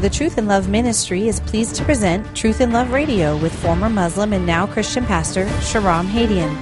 The 0.00 0.08
Truth 0.08 0.38
in 0.38 0.46
Love 0.46 0.68
Ministry 0.68 1.26
is 1.26 1.40
pleased 1.40 1.74
to 1.74 1.84
present 1.84 2.24
Truth 2.36 2.60
in 2.60 2.70
Love 2.70 2.92
Radio 2.92 3.36
with 3.36 3.52
former 3.52 3.90
Muslim 3.90 4.32
and 4.32 4.46
now 4.46 4.64
Christian 4.64 5.04
pastor 5.04 5.44
Shahram 5.58 6.06
Hadian. 6.06 6.54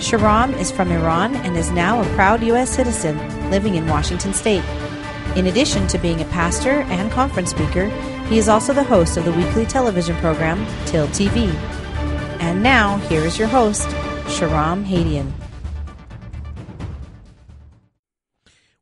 Shahram 0.00 0.52
is 0.58 0.70
from 0.70 0.92
Iran 0.92 1.34
and 1.36 1.56
is 1.56 1.70
now 1.70 2.02
a 2.02 2.14
proud 2.14 2.42
U.S. 2.42 2.68
citizen 2.68 3.16
living 3.50 3.76
in 3.76 3.88
Washington 3.88 4.34
State. 4.34 4.64
In 5.34 5.46
addition 5.46 5.86
to 5.86 5.98
being 5.98 6.20
a 6.20 6.26
pastor 6.26 6.82
and 6.90 7.10
conference 7.10 7.52
speaker, 7.52 7.88
he 8.28 8.36
is 8.36 8.50
also 8.50 8.74
the 8.74 8.84
host 8.84 9.16
of 9.16 9.24
the 9.24 9.32
weekly 9.32 9.64
television 9.64 10.14
program 10.16 10.58
Till 10.84 11.06
TV. 11.08 11.48
And 12.40 12.62
now, 12.62 12.98
here 13.08 13.22
is 13.22 13.38
your 13.38 13.48
host, 13.48 13.88
Shahram 14.26 14.84
Hadian. 14.84 15.32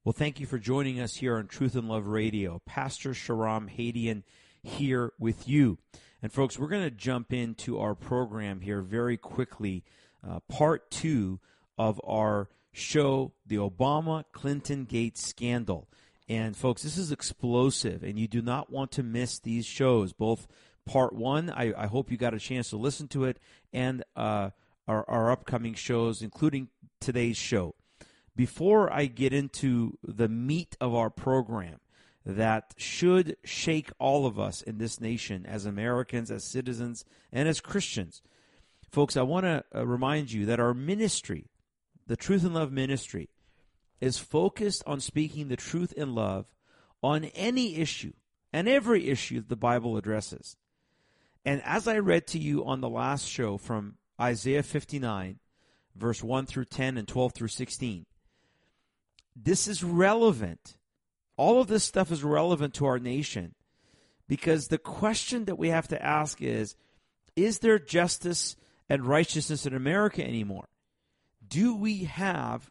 Well, 0.04 0.12
thank 0.12 0.40
you 0.40 0.46
for 0.46 0.58
joining 0.58 0.98
us 0.98 1.14
here 1.14 1.36
on 1.36 1.46
Truth 1.46 1.76
and 1.76 1.88
Love 1.88 2.08
Radio. 2.08 2.60
Pastor 2.66 3.10
Shahram 3.10 3.70
Hadian 3.72 4.24
here 4.60 5.12
with 5.16 5.48
you. 5.48 5.79
And 6.20 6.32
folks, 6.32 6.58
we're 6.58 6.66
going 6.66 6.82
to 6.82 6.90
jump 6.90 7.32
into 7.32 7.79
our 7.79 7.94
program 7.94 8.62
here 8.62 8.80
very 8.80 9.16
quickly. 9.16 9.84
Uh, 10.29 10.40
part 10.48 10.90
two 10.90 11.38
of 11.79 12.00
our 12.02 12.48
show, 12.72 13.32
The 13.46 13.58
Obama 13.58 14.24
Clinton 14.32 14.86
Gate 14.86 15.16
Scandal. 15.16 15.88
And 16.29 16.57
folks, 16.57 16.82
this 16.82 16.98
is 16.98 17.12
explosive, 17.12 18.02
and 18.02 18.18
you 18.18 18.26
do 18.26 18.43
not 18.43 18.72
want 18.72 18.90
to 18.93 19.04
miss 19.04 19.38
these 19.38 19.66
shows. 19.66 20.12
Both 20.12 20.48
part 20.84 21.14
one, 21.14 21.48
I, 21.48 21.74
I 21.79 21.86
hope 21.86 22.10
you 22.10 22.16
got 22.16 22.34
a 22.34 22.40
chance 22.40 22.71
to 22.71 22.76
listen 22.76 23.07
to 23.08 23.22
it, 23.26 23.38
and 23.72 24.02
uh, 24.16 24.50
our, 24.88 25.08
our 25.08 25.30
upcoming 25.30 25.74
shows, 25.74 26.22
including 26.22 26.71
today's 27.00 27.36
show 27.36 27.76
before 28.35 28.93
I 28.93 29.07
get 29.07 29.32
into 29.32 29.99
the 30.03 30.29
meat 30.29 30.77
of 30.81 30.95
our 30.95 31.11
program 31.11 31.81
that 32.25 32.75
should 32.77 33.36
shake 33.45 33.91
all 33.98 34.27
of 34.27 34.39
us 34.39 34.62
in 34.62 34.78
this 34.78 35.00
nation 35.00 35.44
as 35.44 35.66
Americans, 35.66 36.30
as 36.30 36.44
citizens, 36.44 37.05
and 37.33 37.48
as 37.48 37.61
Christians, 37.61 38.22
folks, 38.91 39.16
I 39.16 39.22
want 39.22 39.44
to 39.44 39.64
uh, 39.74 39.86
remind 39.86 40.33
you 40.33 40.47
that 40.47 40.61
our 40.61 40.74
ministry, 40.74 41.47
the 42.06 42.16
Truth 42.16 42.44
and 42.44 42.55
Love 42.55 42.70
ministry, 42.70 43.28
is 44.00 44.19
focused 44.19 44.83
on 44.86 45.00
speaking 45.00 45.48
the 45.48 45.56
truth 45.56 45.92
in 45.92 46.14
love 46.14 46.46
on 47.02 47.24
any 47.24 47.77
issue 47.77 48.12
and 48.52 48.69
every 48.69 49.08
issue 49.08 49.36
that 49.41 49.48
the 49.48 49.56
Bible 49.56 49.96
addresses. 49.96 50.56
And 51.44 51.62
as 51.64 51.89
I 51.89 51.98
read 51.98 52.27
to 52.28 52.39
you 52.39 52.64
on 52.64 52.80
the 52.80 52.89
last 52.89 53.27
show 53.27 53.58
from 53.58 53.96
Isaiah 54.20 54.62
59, 54.62 55.39
verse 55.96 56.22
1 56.22 56.46
through 56.46 56.67
10 56.67 56.98
and 56.98 57.08
12 57.08 57.33
through 57.33 57.48
16, 57.48 58.06
this 59.34 59.69
is 59.69 59.83
relevant. 59.83 60.77
All 61.36 61.61
of 61.61 61.69
this 61.69 61.84
stuff 61.84 62.11
is 62.11 62.22
relevant 62.22 62.75
to 62.75 62.86
our 62.86 62.98
nation 62.98 63.55
because 64.28 64.69
the 64.69 64.78
question 64.78 65.47
that 65.47 65.58
we 65.58 65.69
have 65.69 65.89
to 65.89 66.02
ask 66.02 66.41
is 66.41 66.77
Is 67.36 67.61
there 67.61 67.78
justice 67.78 68.56
and 68.89 69.06
righteousness 69.06 69.66
in 69.66 69.74
America 69.74 70.27
anymore? 70.27 70.69
Do 71.47 71.74
we 71.74 72.05
have 72.05 72.70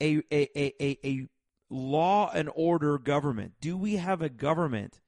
a, 0.00 0.22
a, 0.32 0.48
a, 0.56 0.98
a, 1.04 1.26
law 1.68 2.30
and 2.32 2.50
order 2.54 2.98
government? 2.98 3.54
Do 3.60 3.76
we 3.76 3.96
have 3.96 4.22
a 4.22 4.28
government 4.28 5.00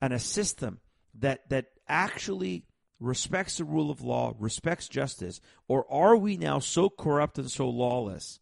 and 0.00 0.12
a 0.12 0.18
system 0.18 0.80
that, 1.18 1.48
that 1.50 1.66
actually 1.88 2.64
respects 3.00 3.58
the 3.58 3.64
rule 3.64 3.90
of 3.90 4.00
law, 4.00 4.34
respects 4.38 4.88
justice, 4.88 5.40
or 5.68 5.90
are 5.92 6.16
we 6.16 6.36
now 6.36 6.58
so 6.58 6.88
corrupt 6.88 7.38
and 7.38 7.50
so 7.50 7.68
lawless 7.68 8.40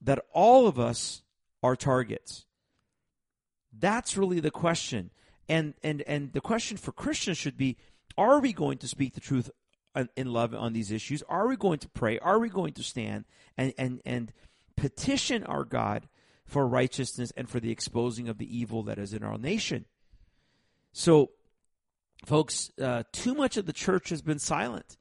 that 0.00 0.24
all 0.32 0.66
of 0.66 0.78
us 0.78 1.22
are 1.62 1.76
targets. 1.76 2.46
That's 3.76 4.16
really 4.16 4.40
the 4.40 4.50
question. 4.50 5.10
And 5.48 5.74
and 5.82 6.02
and 6.02 6.32
the 6.32 6.40
question 6.40 6.76
for 6.76 6.92
Christians 6.92 7.38
should 7.38 7.56
be 7.56 7.76
are 8.16 8.40
we 8.40 8.52
going 8.52 8.78
to 8.78 8.88
speak 8.88 9.14
the 9.14 9.20
truth 9.20 9.50
in 10.16 10.32
love 10.32 10.54
on 10.54 10.72
these 10.72 10.90
issues? 10.90 11.22
Are 11.28 11.48
we 11.48 11.56
going 11.56 11.78
to 11.78 11.88
pray? 11.88 12.18
Are 12.18 12.38
we 12.38 12.48
going 12.48 12.74
to 12.74 12.82
stand 12.82 13.24
and 13.56 13.72
and 13.78 14.00
and 14.04 14.32
petition 14.76 15.44
our 15.44 15.64
God 15.64 16.08
for 16.44 16.66
righteousness 16.66 17.32
and 17.36 17.48
for 17.48 17.60
the 17.60 17.70
exposing 17.70 18.28
of 18.28 18.38
the 18.38 18.56
evil 18.58 18.82
that 18.84 18.98
is 18.98 19.12
in 19.12 19.22
our 19.22 19.38
nation? 19.38 19.86
So, 20.92 21.30
folks, 22.24 22.70
uh, 22.80 23.04
too 23.12 23.34
much 23.34 23.56
of 23.56 23.66
the 23.66 23.72
church 23.72 24.08
has 24.10 24.22
been 24.22 24.38
silent. 24.38 24.96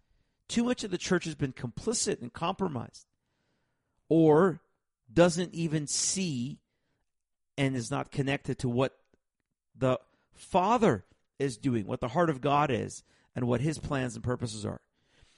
Too 0.48 0.64
much 0.64 0.84
of 0.84 0.92
the 0.92 0.98
church 0.98 1.26
has 1.26 1.36
been 1.36 1.54
complicit 1.54 2.22
and 2.22 2.32
compromised. 2.32 3.06
Or 4.10 4.62
doesn't 5.12 5.54
even 5.54 5.88
see 5.88 6.60
and 7.58 7.76
is 7.76 7.90
not 7.90 8.12
connected 8.12 8.60
to 8.60 8.70
what 8.70 8.98
the 9.76 10.00
Father 10.34 11.06
is 11.40 11.58
doing, 11.58 11.86
what 11.88 12.02
the 12.02 12.10
heart 12.10 12.30
of 12.30 12.42
God 12.42 12.72
is, 12.72 13.04
and 13.36 13.48
what 13.48 13.62
His 13.62 13.80
plans 13.80 14.16
and 14.16 14.24
purposes 14.24 14.66
are. 14.66 14.82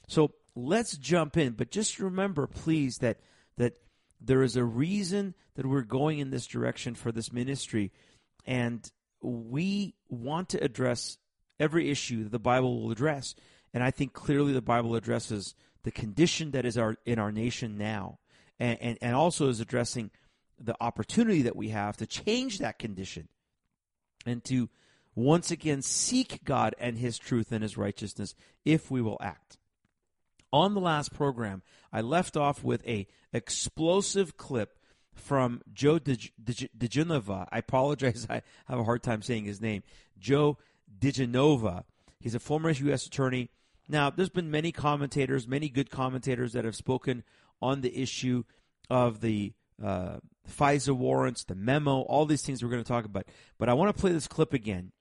So 0.08 0.32
let's 0.54 0.96
jump 0.96 1.36
in, 1.36 1.52
but 1.52 1.70
just 1.70 1.98
remember, 1.98 2.46
please, 2.46 2.98
that 2.98 3.20
that 3.56 3.74
there 4.20 4.42
is 4.42 4.56
a 4.56 4.64
reason 4.64 5.34
that 5.54 5.66
we're 5.66 5.82
going 5.82 6.18
in 6.18 6.30
this 6.30 6.46
direction 6.46 6.94
for 6.94 7.12
this 7.12 7.32
ministry, 7.32 7.92
and 8.46 8.90
we 9.22 9.94
want 10.08 10.50
to 10.50 10.62
address 10.62 11.18
every 11.58 11.90
issue 11.90 12.24
that 12.24 12.32
the 12.32 12.38
Bible 12.38 12.82
will 12.82 12.90
address. 12.90 13.34
And 13.72 13.84
I 13.84 13.90
think 13.90 14.12
clearly 14.12 14.52
the 14.52 14.62
Bible 14.62 14.96
addresses 14.96 15.54
the 15.82 15.90
condition 15.90 16.50
that 16.52 16.64
is 16.64 16.76
our 16.76 16.96
in 17.06 17.18
our 17.18 17.32
nation 17.32 17.78
now 17.78 18.18
and, 18.60 18.78
and, 18.80 18.98
and 19.00 19.16
also 19.16 19.48
is 19.48 19.58
addressing 19.58 20.10
the 20.58 20.76
opportunity 20.80 21.42
that 21.42 21.56
we 21.56 21.70
have 21.70 21.96
to 21.96 22.06
change 22.06 22.58
that 22.58 22.78
condition 22.78 23.28
and 24.26 24.44
to 24.44 24.68
once 25.14 25.50
again 25.50 25.82
seek 25.82 26.44
God 26.44 26.74
and 26.78 26.98
His 26.98 27.18
truth 27.18 27.50
and 27.50 27.62
His 27.62 27.76
righteousness 27.76 28.34
if 28.64 28.90
we 28.90 29.00
will 29.00 29.18
act. 29.20 29.56
On 30.52 30.74
the 30.74 30.80
last 30.80 31.12
program, 31.14 31.62
I 31.92 32.02
left 32.02 32.36
off 32.36 32.62
with 32.62 32.86
a 32.86 33.06
explosive 33.32 34.36
clip 34.36 34.78
from 35.14 35.62
Joe 35.72 35.98
diGenova. 35.98 37.46
I 37.50 37.58
apologize, 37.58 38.26
I 38.30 38.42
have 38.66 38.78
a 38.78 38.84
hard 38.84 39.02
time 39.02 39.22
saying 39.22 39.44
his 39.44 39.60
name. 39.60 39.82
Joe 40.18 40.58
diGenova. 40.98 41.84
He's 42.18 42.34
a 42.34 42.40
former 42.40 42.70
U.S. 42.70 43.06
attorney. 43.06 43.48
Now, 43.88 44.10
there's 44.10 44.28
been 44.28 44.50
many 44.50 44.72
commentators, 44.72 45.48
many 45.48 45.68
good 45.68 45.90
commentators 45.90 46.52
that 46.52 46.64
have 46.64 46.76
spoken 46.76 47.24
on 47.60 47.80
the 47.80 47.96
issue 47.96 48.44
of 48.88 49.20
the 49.20 49.52
uh, 49.82 50.18
FISA 50.48 50.94
warrants, 50.94 51.44
the 51.44 51.54
memo, 51.54 52.00
all 52.02 52.26
these 52.26 52.42
things 52.42 52.62
we're 52.62 52.70
going 52.70 52.82
to 52.82 52.88
talk 52.88 53.04
about. 53.04 53.26
But 53.58 53.68
I 53.68 53.74
want 53.74 53.94
to 53.94 54.00
play 54.00 54.12
this 54.12 54.28
clip 54.28 54.52
again 54.52 54.92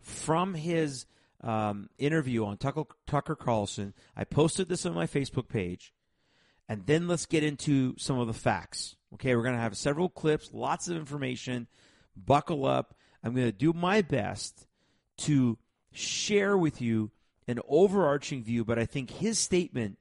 from 0.00 0.54
his 0.54 1.06
um, 1.42 1.88
interview 1.98 2.44
on 2.44 2.56
Tucker, 2.56 2.84
Tucker 3.06 3.34
Carlson. 3.34 3.94
I 4.16 4.24
posted 4.24 4.68
this 4.68 4.86
on 4.86 4.94
my 4.94 5.06
Facebook 5.06 5.48
page. 5.48 5.92
And 6.68 6.86
then 6.86 7.08
let's 7.08 7.26
get 7.26 7.42
into 7.42 7.94
some 7.98 8.18
of 8.18 8.28
the 8.28 8.32
facts. 8.32 8.96
Okay, 9.14 9.34
we're 9.34 9.42
going 9.42 9.56
to 9.56 9.60
have 9.60 9.76
several 9.76 10.08
clips, 10.08 10.50
lots 10.52 10.88
of 10.88 10.96
information. 10.96 11.66
Buckle 12.16 12.64
up. 12.64 12.94
I'm 13.22 13.34
going 13.34 13.46
to 13.46 13.52
do 13.52 13.72
my 13.72 14.00
best 14.00 14.66
to 15.18 15.58
share 15.92 16.56
with 16.56 16.80
you 16.80 17.10
an 17.46 17.58
overarching 17.68 18.42
view, 18.42 18.64
but 18.64 18.78
I 18.78 18.86
think 18.86 19.10
his 19.10 19.38
statement 19.38 19.98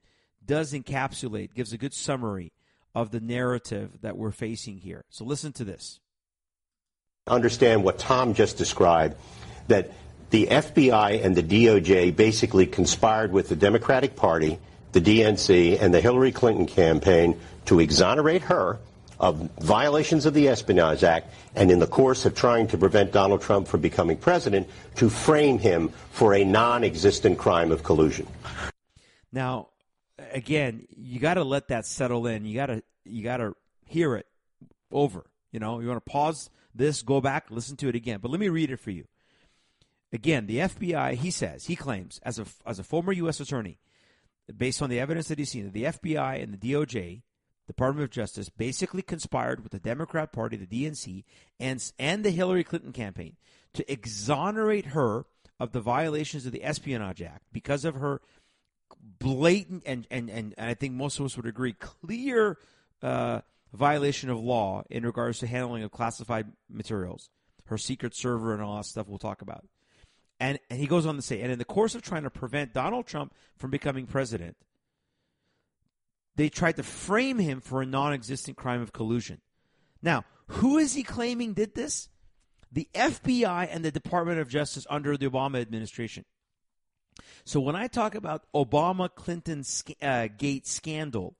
does 0.52 0.74
encapsulate, 0.74 1.54
gives 1.54 1.72
a 1.72 1.78
good 1.78 1.94
summary 1.94 2.52
of 2.94 3.12
the 3.12 3.22
narrative 3.22 3.90
that 4.02 4.18
we're 4.18 4.34
facing 4.34 4.78
here. 4.80 5.06
So 5.10 5.24
listen 5.24 5.54
to 5.54 5.64
this. 5.64 6.02
Understand 7.26 7.86
what 7.86 7.98
Tom 7.98 8.34
just 8.34 8.58
described 8.58 9.16
that 9.70 9.92
the 10.30 10.48
FBI 10.48 11.24
and 11.24 11.38
the 11.38 11.42
DOJ 11.42 12.14
basically 12.14 12.66
conspired 12.66 13.32
with 13.32 13.48
the 13.48 13.56
Democratic 13.56 14.18
Party, 14.18 14.60
the 14.92 15.00
DNC, 15.00 15.82
and 15.82 15.94
the 15.94 16.02
Hillary 16.02 16.34
Clinton 16.34 16.66
campaign 16.66 17.40
to 17.68 17.80
exonerate 17.80 18.42
her 18.42 18.78
of 19.22 19.50
violations 19.62 20.26
of 20.26 20.34
the 20.34 20.50
Espionage 20.50 21.06
Act 21.06 21.34
and 21.56 21.72
in 21.72 21.80
the 21.80 21.88
course 21.88 22.26
of 22.26 22.36
trying 22.36 22.68
to 22.68 22.78
prevent 22.78 23.14
Donald 23.14 23.42
Trump 23.42 23.70
from 23.70 23.80
becoming 23.80 24.18
president 24.18 24.68
to 24.96 25.10
frame 25.10 25.60
him 25.60 25.94
for 26.12 26.34
a 26.34 26.44
non-existent 26.44 27.38
crime 27.38 27.72
of 27.72 27.84
collusion. 27.84 28.28
Now, 29.32 29.70
again, 30.18 30.88
you 30.96 31.20
got 31.20 31.36
to 31.36 31.44
let 31.44 31.70
that 31.70 31.86
settle 31.86 32.28
in. 32.28 32.46
You 32.46 32.56
got 32.56 32.68
to 32.68 32.84
you 33.06 33.24
got 33.24 33.38
to 33.38 33.56
hear 33.86 34.16
it 34.16 34.28
over. 34.92 35.26
You 35.52 35.60
know, 35.60 35.80
you 35.80 35.88
want 35.88 36.04
to 36.04 36.12
pause 36.12 36.50
this, 36.74 37.02
go 37.02 37.22
back, 37.22 37.50
listen 37.50 37.76
to 37.78 37.90
it 37.90 37.96
again. 37.96 38.20
But 38.22 38.32
let 38.32 38.40
me 38.40 38.50
read 38.50 38.72
it 38.72 38.80
for 38.80 38.92
you. 38.92 39.06
Again, 40.14 40.46
the 40.46 40.58
FBI, 40.58 41.16
he 41.16 41.32
says, 41.32 41.66
he 41.66 41.76
claims 41.76 42.20
as 42.24 42.40
a 42.40 42.46
as 42.66 42.80
a 42.80 42.84
former 42.84 43.14
U.S. 43.14 43.40
attorney, 43.40 43.80
based 44.56 44.82
on 44.82 44.90
the 44.90 45.00
evidence 45.00 45.30
that 45.30 45.40
he's 45.40 45.52
seen, 45.52 45.66
that 45.66 45.74
the 45.74 45.86
FBI 45.86 46.42
and 46.42 46.54
the 46.54 46.74
DOJ, 46.74 47.22
Department 47.68 48.04
of 48.04 48.12
Justice, 48.12 48.50
basically 48.50 49.02
conspired 49.02 49.64
with 49.64 49.72
the 49.72 49.80
Democrat 49.80 50.34
Party, 50.34 50.58
the 50.58 50.66
DNC, 50.66 51.24
and 51.60 51.92
and 51.98 52.26
the 52.26 52.32
Hillary 52.32 52.66
Clinton 52.66 52.92
campaign 52.92 53.38
to 53.74 53.90
exonerate 53.90 54.88
her 54.88 55.26
of 55.60 55.72
the 55.72 55.80
violations 55.80 56.46
of 56.46 56.52
the 56.52 56.64
Espionage 56.64 57.22
Act 57.22 57.44
because 57.54 57.86
of 57.86 57.96
her 57.96 58.20
blatant 59.00 59.84
and, 59.86 60.08
and, 60.12 60.30
and 60.30 60.54
I 60.58 60.74
think 60.74 60.94
most 60.94 61.20
of 61.20 61.26
us 61.26 61.38
would 61.38 61.46
agree 61.46 61.74
clear 61.74 62.58
uh, 63.02 63.42
violation 63.74 64.30
of 64.30 64.40
law 64.40 64.84
in 64.90 65.06
regards 65.06 65.40
to 65.40 65.48
handling 65.48 65.84
of 65.84 65.92
classified 65.92 66.48
materials. 66.70 67.30
her 67.66 67.78
secret 67.78 68.16
server 68.16 68.54
and 68.54 68.62
all 68.62 68.78
that 68.78 68.86
stuff 68.86 69.08
we'll 69.08 69.18
talk 69.18 69.42
about. 69.42 69.66
And, 70.40 70.60
and 70.70 70.80
he 70.80 70.88
goes 70.88 71.06
on 71.06 71.16
to 71.16 71.22
say, 71.22 71.42
and 71.42 71.52
in 71.52 71.60
the 71.60 71.66
course 71.66 71.96
of 71.96 72.02
trying 72.02 72.24
to 72.24 72.30
prevent 72.30 72.74
Donald 72.74 73.06
Trump 73.06 73.34
from 73.58 73.70
becoming 73.70 74.08
president, 74.08 74.58
they 76.36 76.50
tried 76.50 76.78
to 76.78 76.84
frame 76.84 77.38
him 77.38 77.62
for 77.62 77.82
a 77.82 77.86
non 77.86 78.14
existent 78.14 78.58
crime 78.58 78.82
of 78.82 78.92
collusion. 78.92 79.40
Now, 80.02 80.24
who 80.48 80.78
is 80.78 80.96
he 80.96 81.04
claiming 81.04 81.54
did 81.54 81.76
this? 81.76 82.10
The 82.72 82.90
FBI 82.96 83.68
and 83.70 83.86
the 83.86 83.92
Department 83.92 84.40
of 84.40 84.50
Justice 84.50 84.88
under 84.90 85.16
the 85.16 85.30
Obama 85.30 85.62
administration. 85.62 86.26
So 87.44 87.60
when 87.60 87.76
I 87.76 87.88
talk 87.88 88.16
about 88.16 88.46
Obama 88.54 89.10
Clinton 89.14 89.64
uh, 90.02 90.28
gate 90.38 90.68
scandal, 90.68 91.36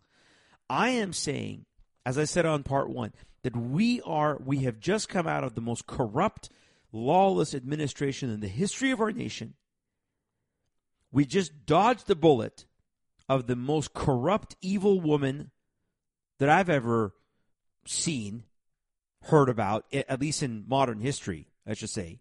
I 0.70 0.90
am 0.90 1.14
saying, 1.14 1.66
as 2.06 2.18
I 2.18 2.26
said 2.26 2.46
on 2.46 2.64
part 2.64 2.90
one, 2.90 3.14
that 3.44 3.56
we 3.56 4.02
are 4.02 4.40
we 4.44 4.60
have 4.60 4.80
just 4.80 5.10
come 5.10 5.28
out 5.28 5.44
of 5.44 5.56
the 5.56 5.62
most 5.62 5.88
corrupt, 5.88 6.50
lawless 6.92 7.54
administration 7.54 8.30
in 8.30 8.40
the 8.40 8.48
history 8.48 8.92
of 8.92 9.02
our 9.02 9.12
nation. 9.12 9.56
We 11.12 11.26
just 11.26 11.66
dodged 11.66 12.08
the 12.08 12.16
bullet 12.16 12.66
of 13.28 13.48
the 13.48 13.56
most 13.56 13.94
corrupt, 13.94 14.56
evil 14.62 15.00
woman 15.00 15.52
that 16.40 16.50
I've 16.50 16.70
ever 16.70 17.14
seen, 17.86 18.44
heard 19.24 19.50
about, 19.50 19.86
at 19.94 20.20
least 20.20 20.42
in 20.44 20.66
modern 20.68 21.00
history, 21.00 21.48
I 21.68 21.74
should 21.74 21.90
say. 21.90 22.20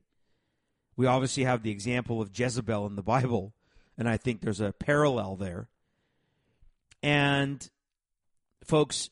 We 1.00 1.06
obviously 1.06 1.44
have 1.44 1.62
the 1.62 1.70
example 1.70 2.20
of 2.20 2.38
Jezebel 2.38 2.85
in 2.85 2.94
the 2.94 3.02
Bible, 3.02 3.55
and 3.97 4.06
I 4.06 4.19
think 4.19 4.43
there's 4.43 4.61
a 4.61 4.75
parallel 4.75 5.35
there. 5.35 5.70
And 7.02 7.67
folks, 8.64 9.08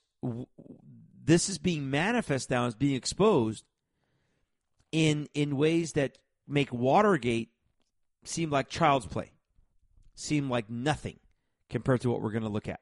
this 1.24 1.48
is 1.48 1.56
being 1.56 1.88
manifest 1.88 2.50
now 2.50 2.66
as 2.66 2.74
being 2.74 2.94
exposed 2.94 3.64
in 4.92 5.30
in 5.32 5.56
ways 5.56 5.94
that 5.94 6.18
make 6.46 6.70
Watergate 6.74 7.52
seem 8.22 8.50
like 8.50 8.68
child's 8.68 9.06
play, 9.06 9.32
seem 10.14 10.50
like 10.50 10.68
nothing 10.68 11.18
compared 11.70 12.02
to 12.02 12.10
what 12.10 12.20
we're 12.20 12.32
going 12.32 12.42
to 12.42 12.50
look 12.50 12.68
at. 12.68 12.80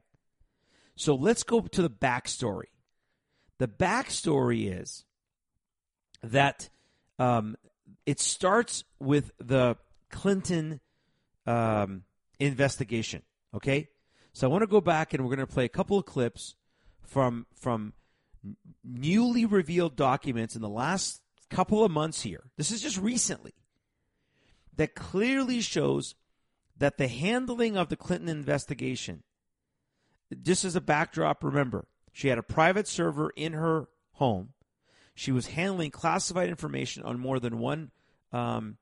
So 0.96 1.14
let's 1.14 1.44
go 1.44 1.60
to 1.60 1.82
the 1.82 1.88
backstory. 1.88 2.72
The 3.58 3.68
backstory 3.68 4.80
is 4.80 5.04
that 6.24 6.70
um, 7.20 7.54
it 8.04 8.20
starts 8.20 8.84
with 8.98 9.32
the 9.38 9.76
Clinton 10.10 10.80
um, 11.46 12.04
investigation. 12.38 13.22
Okay, 13.54 13.88
so 14.32 14.46
I 14.46 14.50
want 14.50 14.62
to 14.62 14.66
go 14.66 14.80
back 14.80 15.14
and 15.14 15.22
we're 15.22 15.34
going 15.34 15.46
to 15.46 15.52
play 15.52 15.64
a 15.64 15.70
couple 15.70 15.98
of 15.98 16.04
clips 16.04 16.56
from 17.02 17.46
from 17.54 17.92
newly 18.84 19.44
revealed 19.44 19.96
documents 19.96 20.54
in 20.54 20.62
the 20.62 20.68
last 20.68 21.20
couple 21.50 21.84
of 21.84 21.90
months 21.90 22.22
here. 22.22 22.44
This 22.56 22.70
is 22.70 22.80
just 22.80 22.98
recently 22.98 23.54
that 24.76 24.94
clearly 24.94 25.60
shows 25.60 26.14
that 26.76 26.98
the 26.98 27.08
handling 27.08 27.76
of 27.76 27.88
the 27.88 27.96
Clinton 27.96 28.28
investigation, 28.28 29.22
just 30.42 30.64
as 30.64 30.76
a 30.76 30.80
backdrop, 30.80 31.42
remember, 31.42 31.86
she 32.12 32.28
had 32.28 32.38
a 32.38 32.42
private 32.42 32.86
server 32.86 33.30
in 33.36 33.54
her 33.54 33.88
home. 34.12 34.50
She 35.16 35.32
was 35.32 35.46
handling 35.48 35.90
classified 35.90 36.50
information 36.50 37.02
on 37.02 37.18
more 37.18 37.40
than 37.40 37.58
one 37.58 37.90
um, 38.32 38.76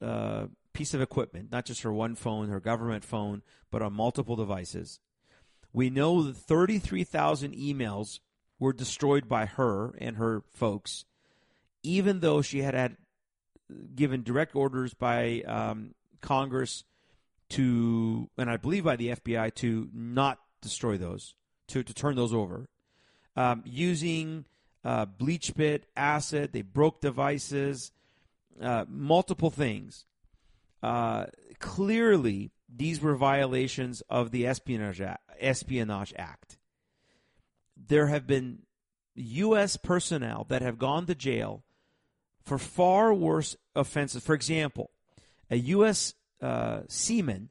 uh, 0.00 0.46
piece 0.72 0.94
of 0.94 1.02
equipment, 1.02 1.50
not 1.50 1.66
just 1.66 1.82
her 1.82 1.92
one 1.92 2.14
phone, 2.14 2.48
her 2.48 2.60
government 2.60 3.04
phone, 3.04 3.42
but 3.72 3.82
on 3.82 3.92
multiple 3.92 4.36
devices. 4.36 5.00
We 5.72 5.90
know 5.90 6.22
that 6.22 6.36
33,000 6.36 7.54
emails 7.54 8.20
were 8.60 8.72
destroyed 8.72 9.28
by 9.28 9.46
her 9.46 9.92
and 9.98 10.16
her 10.16 10.44
folks, 10.52 11.06
even 11.82 12.20
though 12.20 12.40
she 12.40 12.62
had 12.62 12.74
had 12.74 12.96
given 13.96 14.22
direct 14.22 14.54
orders 14.54 14.94
by 14.94 15.42
um, 15.42 15.96
Congress 16.20 16.84
to, 17.48 18.30
and 18.38 18.48
I 18.48 18.58
believe 18.58 18.84
by 18.84 18.94
the 18.94 19.08
FBI, 19.08 19.52
to 19.56 19.88
not 19.92 20.38
destroy 20.62 20.96
those, 20.96 21.34
to, 21.66 21.82
to 21.82 21.94
turn 21.94 22.14
those 22.14 22.32
over. 22.32 22.68
Um, 23.34 23.64
using 23.64 24.44
uh, 24.84 25.06
BleachBit, 25.06 25.82
acid, 25.96 26.52
they 26.52 26.62
broke 26.62 27.00
devices, 27.00 27.92
uh, 28.60 28.84
multiple 28.88 29.50
things. 29.50 30.04
Uh, 30.82 31.26
clearly, 31.58 32.50
these 32.74 33.00
were 33.00 33.16
violations 33.16 34.02
of 34.08 34.30
the 34.30 34.46
Espionage 34.46 35.00
Act, 35.00 35.22
Espionage 35.38 36.14
Act. 36.16 36.58
There 37.76 38.06
have 38.06 38.26
been 38.26 38.60
U.S. 39.14 39.76
personnel 39.76 40.46
that 40.48 40.62
have 40.62 40.78
gone 40.78 41.06
to 41.06 41.14
jail 41.14 41.64
for 42.44 42.58
far 42.58 43.12
worse 43.12 43.56
offenses. 43.74 44.22
For 44.22 44.34
example, 44.34 44.90
a 45.50 45.56
U.S. 45.56 46.14
Uh, 46.40 46.80
seaman 46.88 47.50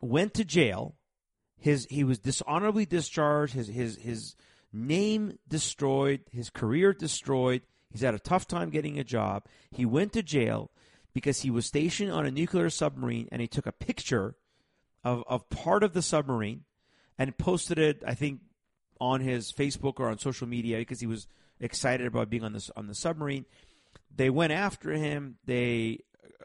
went 0.00 0.34
to 0.34 0.44
jail. 0.44 0.96
His 1.56 1.86
he 1.90 2.04
was 2.04 2.18
dishonorably 2.18 2.86
discharged. 2.86 3.54
His 3.54 3.68
his 3.68 3.96
his 3.96 4.34
name 4.72 5.38
destroyed. 5.48 6.22
His 6.30 6.50
career 6.50 6.92
destroyed. 6.92 7.62
He's 7.90 8.02
had 8.02 8.14
a 8.14 8.20
tough 8.20 8.46
time 8.46 8.70
getting 8.70 8.98
a 8.98 9.04
job. 9.04 9.46
He 9.70 9.84
went 9.84 10.12
to 10.12 10.22
jail 10.22 10.70
because 11.12 11.42
he 11.42 11.50
was 11.50 11.66
stationed 11.66 12.12
on 12.12 12.26
a 12.26 12.30
nuclear 12.30 12.70
submarine 12.70 13.28
and 13.32 13.40
he 13.40 13.48
took 13.48 13.66
a 13.66 13.72
picture 13.72 14.36
of, 15.02 15.24
of 15.26 15.48
part 15.50 15.82
of 15.82 15.92
the 15.92 16.02
submarine 16.02 16.64
and 17.18 17.36
posted 17.36 17.78
it, 17.78 18.02
I 18.06 18.14
think, 18.14 18.40
on 19.00 19.20
his 19.20 19.52
Facebook 19.52 19.98
or 19.98 20.08
on 20.08 20.18
social 20.18 20.46
media 20.46 20.78
because 20.78 21.00
he 21.00 21.06
was 21.06 21.26
excited 21.58 22.06
about 22.06 22.30
being 22.30 22.44
on 22.44 22.52
this 22.52 22.70
on 22.76 22.86
the 22.86 22.94
submarine. 22.94 23.46
They 24.14 24.30
went 24.30 24.52
after 24.52 24.92
him, 24.92 25.36
they 25.44 26.00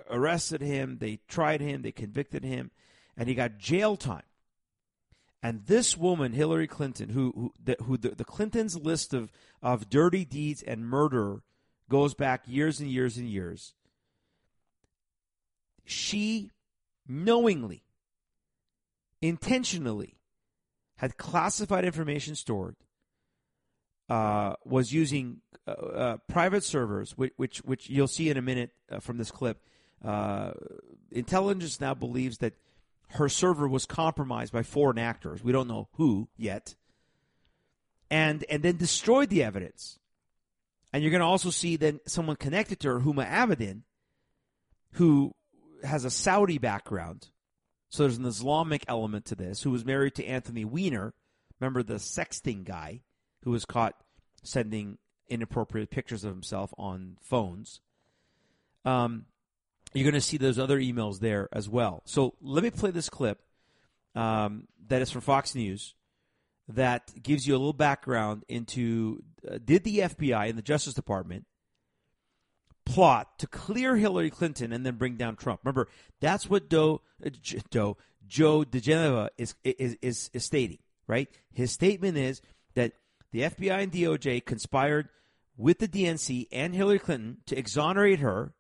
arrested 0.10 0.62
him, 0.62 0.98
they 1.00 1.20
tried 1.28 1.62
him, 1.62 1.82
they 1.82 1.92
convicted 1.92 2.44
him, 2.44 2.72
and 3.18 3.28
he 3.28 3.36
got 3.36 3.58
jail 3.58 3.96
time. 3.96 4.24
And 5.44 5.66
this 5.68 5.96
woman, 5.96 6.34
Hillary 6.34 6.68
Clinton, 6.68 7.10
who 7.10 7.32
who, 7.36 7.54
the, 7.64 7.78
who 7.84 7.98
the, 7.98 8.10
the 8.10 8.26
Clintons' 8.26 8.78
list 8.78 9.14
of, 9.14 9.32
of 9.62 9.90
dirty 9.90 10.26
deeds 10.26 10.64
and 10.64 10.86
murder 10.86 11.44
goes 11.90 12.16
back 12.16 12.44
years 12.48 12.80
and 12.80 12.90
years 12.90 13.18
and 13.18 13.30
years 13.30 13.74
she 15.86 16.50
knowingly, 17.08 17.84
intentionally 19.22 20.18
had 20.98 21.18
classified 21.18 21.86
information 21.86 22.36
stored, 22.36 22.76
uh, 24.10 24.54
was 24.66 24.92
using 24.92 25.42
uh, 25.68 25.72
uh, 25.72 26.18
private 26.28 26.64
servers, 26.64 27.18
which, 27.18 27.34
which, 27.38 27.60
which 27.60 27.90
you'll 27.90 28.08
see 28.08 28.30
in 28.30 28.38
a 28.38 28.42
minute 28.42 28.72
uh, 28.92 29.00
from 29.00 29.18
this 29.18 29.32
clip. 29.32 29.62
Uh, 30.04 30.52
intelligence 31.12 31.80
now 31.80 31.94
believes 31.94 32.40
that 32.40 32.54
her 33.10 33.30
server 33.30 33.68
was 33.68 33.86
compromised 33.86 34.52
by 34.52 34.64
foreign 34.64 34.98
actors. 34.98 35.44
We 35.44 35.52
don't 35.52 35.68
know 35.68 35.90
who 35.94 36.30
yet, 36.38 36.76
and 38.10 38.44
and 38.50 38.64
then 38.64 38.78
destroyed 38.78 39.30
the 39.30 39.44
evidence. 39.44 40.00
And 40.94 41.04
you're 41.04 41.12
going 41.12 41.22
to 41.22 41.28
also 41.28 41.50
see 41.50 41.76
then 41.76 42.00
someone 42.08 42.38
connected 42.38 42.80
to 42.80 42.88
her, 42.88 43.00
Huma 43.02 43.30
Abedin, 43.30 43.82
who 44.94 45.34
has 45.84 46.06
a 46.06 46.10
Saudi 46.10 46.58
background. 46.58 47.28
So 47.90 48.04
there's 48.04 48.18
an 48.18 48.26
Islamic 48.26 48.86
element 48.88 49.26
to 49.26 49.36
this, 49.36 49.64
who 49.64 49.72
was 49.72 49.86
married 49.86 50.16
to 50.16 50.26
Anthony 50.26 50.64
Weiner. 50.64 51.14
Remember 51.60 51.84
the 51.84 51.96
sexting 51.96 52.64
guy 52.64 53.02
who 53.44 53.52
was 53.52 53.66
caught 53.66 53.96
sending 54.44 54.98
inappropriate 55.28 55.90
pictures 55.90 56.24
of 56.24 56.32
himself 56.32 56.74
on 56.78 57.18
phones. 57.22 57.82
Um, 58.84 59.26
you're 59.96 60.04
going 60.04 60.14
to 60.14 60.22
see 60.22 60.38
those 60.38 60.60
other 60.60 60.80
emails 60.80 61.20
there 61.20 61.50
as 61.52 61.70
well. 61.70 62.02
So 62.06 62.36
let 62.42 62.64
me 62.64 62.70
play 62.70 62.92
this 62.92 63.10
clip 63.10 63.42
um, 64.14 64.68
that 64.88 65.02
is 65.02 65.10
from 65.10 65.22
Fox 65.22 65.56
News 65.56 65.96
that 66.68 67.12
gives 67.22 67.48
you 67.48 67.54
a 67.54 67.58
little 67.58 67.74
background 67.74 68.44
into 68.48 69.24
uh, 69.50 69.58
did 69.64 69.84
the 69.84 70.00
FBI 70.00 70.50
and 70.50 70.58
the 70.58 70.64
Justice 70.64 70.94
Department 70.94 71.46
plot 72.86 73.40
to 73.40 73.48
clear 73.48 73.96
Hillary 73.96 74.30
Clinton 74.30 74.72
and 74.72 74.86
then 74.86 74.96
bring 74.96 75.16
down 75.16 75.36
Trump. 75.36 75.62
Remember, 75.64 75.88
that's 76.20 76.50
what 76.50 76.70
Doe, 76.70 77.02
uh, 77.26 77.30
Doe 77.70 77.98
Joe 78.28 78.64
diGenova 78.64 79.30
is, 79.38 79.56
is, 79.64 79.98
is, 80.02 80.30
is 80.34 80.44
stating, 80.44 80.80
right? 81.08 81.30
His 81.54 81.72
statement 81.72 82.18
is 82.18 82.42
that 82.74 82.94
the 83.32 83.42
FBI 83.42 83.84
and 83.84 83.92
DOJ 83.92 84.46
conspired 84.46 85.10
with 85.58 85.80
the 85.80 85.88
DNC 85.88 86.48
and 86.52 86.74
Hillary 86.74 87.00
Clinton 87.00 87.38
to 87.46 87.58
exonerate 87.58 88.20
her, 88.20 88.54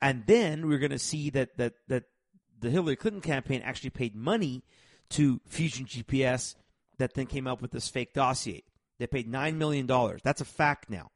and 0.00 0.24
then 0.26 0.68
we're 0.68 0.78
going 0.78 0.90
to 0.90 0.98
see 0.98 1.30
that 1.30 1.56
that 1.56 1.74
that 1.88 2.04
the 2.60 2.70
Hillary 2.70 2.96
Clinton 2.96 3.22
campaign 3.22 3.62
actually 3.62 3.90
paid 3.90 4.14
money 4.14 4.64
to 5.10 5.40
Fusion 5.46 5.86
GPS 5.86 6.54
that 6.98 7.14
then 7.14 7.26
came 7.26 7.46
up 7.46 7.62
with 7.62 7.70
this 7.70 7.88
fake 7.88 8.12
dossier. 8.12 8.64
They 8.98 9.06
paid 9.06 9.28
nine 9.28 9.58
million 9.58 9.86
dollars. 9.86 10.20
That's 10.22 10.40
a 10.40 10.46
fact 10.46 10.90
now. 10.90 11.10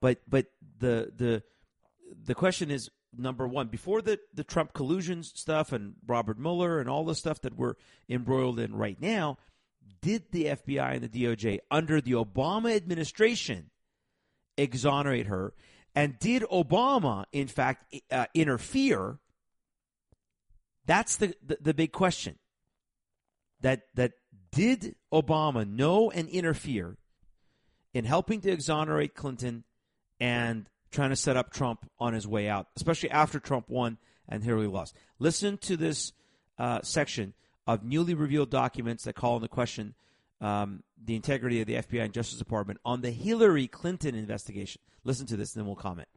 But 0.00 0.18
but 0.28 0.46
the 0.78 1.12
the 1.16 1.42
the 2.24 2.34
question 2.34 2.70
is 2.70 2.90
number 3.16 3.46
one 3.46 3.68
before 3.68 4.02
the 4.02 4.18
the 4.34 4.44
Trump 4.44 4.72
collusion 4.72 5.22
stuff 5.22 5.72
and 5.72 5.94
Robert 6.06 6.38
Mueller 6.38 6.80
and 6.80 6.88
all 6.88 7.04
the 7.04 7.14
stuff 7.14 7.40
that 7.42 7.56
we're 7.56 7.74
embroiled 8.08 8.58
in 8.58 8.74
right 8.74 9.00
now, 9.00 9.38
did 10.02 10.24
the 10.32 10.46
FBI 10.46 10.96
and 10.96 11.08
the 11.08 11.24
DOJ 11.24 11.60
under 11.70 12.00
the 12.00 12.12
Obama 12.12 12.74
administration 12.74 13.70
exonerate 14.56 15.26
her? 15.26 15.54
And 15.94 16.18
did 16.18 16.42
Obama, 16.42 17.24
in 17.32 17.46
fact, 17.46 17.94
uh, 18.10 18.26
interfere? 18.34 19.18
That's 20.86 21.16
the, 21.16 21.34
the, 21.46 21.58
the 21.60 21.74
big 21.74 21.92
question. 21.92 22.38
That 23.60 23.82
that 23.94 24.12
did 24.50 24.96
Obama 25.12 25.66
know 25.68 26.10
and 26.10 26.28
interfere 26.28 26.96
in 27.94 28.04
helping 28.04 28.40
to 28.42 28.50
exonerate 28.50 29.14
Clinton 29.14 29.64
and 30.20 30.68
trying 30.90 31.10
to 31.10 31.16
set 31.16 31.36
up 31.36 31.50
Trump 31.50 31.88
on 31.98 32.12
his 32.12 32.26
way 32.26 32.48
out, 32.48 32.66
especially 32.76 33.10
after 33.10 33.40
Trump 33.40 33.68
won 33.68 33.98
and 34.28 34.44
Hillary 34.44 34.66
lost. 34.66 34.94
Listen 35.18 35.56
to 35.58 35.76
this 35.76 36.12
uh, 36.58 36.80
section 36.82 37.34
of 37.66 37.84
newly 37.84 38.14
revealed 38.14 38.50
documents 38.50 39.04
that 39.04 39.14
call 39.14 39.36
into 39.36 39.48
question 39.48 39.94
um, 40.44 40.82
the 41.02 41.16
integrity 41.16 41.60
of 41.60 41.66
the 41.66 41.74
FBI 41.74 42.04
and 42.04 42.12
Justice 42.12 42.38
Department 42.38 42.78
on 42.84 43.00
the 43.00 43.10
Hillary 43.10 43.66
Clinton 43.66 44.14
investigation. 44.14 44.80
Listen 45.02 45.26
to 45.26 45.36
this, 45.36 45.54
and 45.54 45.60
then 45.60 45.66
we'll 45.66 45.76
comment 45.76 46.08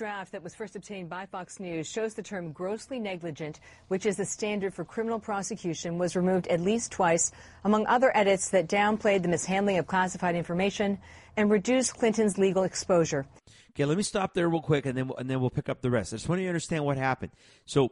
draft 0.00 0.32
that 0.32 0.42
was 0.42 0.54
first 0.54 0.76
obtained 0.76 1.10
by 1.10 1.26
Fox 1.26 1.60
News 1.60 1.86
shows 1.86 2.14
the 2.14 2.22
term 2.22 2.52
grossly 2.52 2.98
negligent, 2.98 3.60
which 3.88 4.06
is 4.06 4.16
the 4.16 4.24
standard 4.24 4.72
for 4.72 4.82
criminal 4.82 5.18
prosecution, 5.18 5.98
was 5.98 6.16
removed 6.16 6.46
at 6.46 6.58
least 6.58 6.90
twice, 6.90 7.30
among 7.64 7.84
other 7.84 8.10
edits 8.16 8.48
that 8.48 8.66
downplayed 8.66 9.20
the 9.20 9.28
mishandling 9.28 9.76
of 9.76 9.86
classified 9.86 10.36
information 10.36 10.98
and 11.36 11.50
reduced 11.50 11.98
Clinton's 11.98 12.38
legal 12.38 12.62
exposure. 12.62 13.26
Okay, 13.72 13.84
let 13.84 13.98
me 13.98 14.02
stop 14.02 14.32
there 14.32 14.48
real 14.48 14.62
quick, 14.62 14.86
and 14.86 14.96
then 14.96 15.10
and 15.18 15.28
then 15.28 15.38
we'll 15.38 15.50
pick 15.50 15.68
up 15.68 15.82
the 15.82 15.90
rest. 15.90 16.14
I 16.14 16.16
just 16.16 16.30
want 16.30 16.40
you 16.40 16.46
to 16.46 16.50
understand 16.50 16.82
what 16.86 16.96
happened. 16.96 17.32
So, 17.66 17.90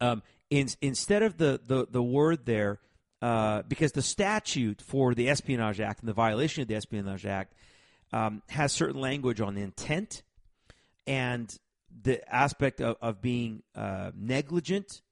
um, 0.00 0.22
in, 0.48 0.68
instead 0.80 1.22
of 1.22 1.36
the 1.36 1.60
the 1.66 1.86
the 1.90 2.02
word 2.02 2.46
there, 2.46 2.80
uh, 3.22 3.62
because 3.68 3.92
the 3.92 4.02
statute 4.02 4.80
for 4.80 5.14
the 5.14 5.28
Espionage 5.28 5.80
Act 5.80 6.00
and 6.00 6.08
the 6.08 6.14
violation 6.14 6.62
of 6.62 6.68
the 6.68 6.74
Espionage 6.74 7.26
Act 7.26 7.54
um, 8.12 8.42
has 8.48 8.72
certain 8.72 9.00
language 9.00 9.40
on 9.40 9.56
intent 9.56 10.22
and 11.06 11.58
the 12.02 12.26
aspect 12.34 12.80
of, 12.80 12.96
of 13.02 13.20
being 13.20 13.62
uh, 13.74 14.10
negligent 14.16 15.02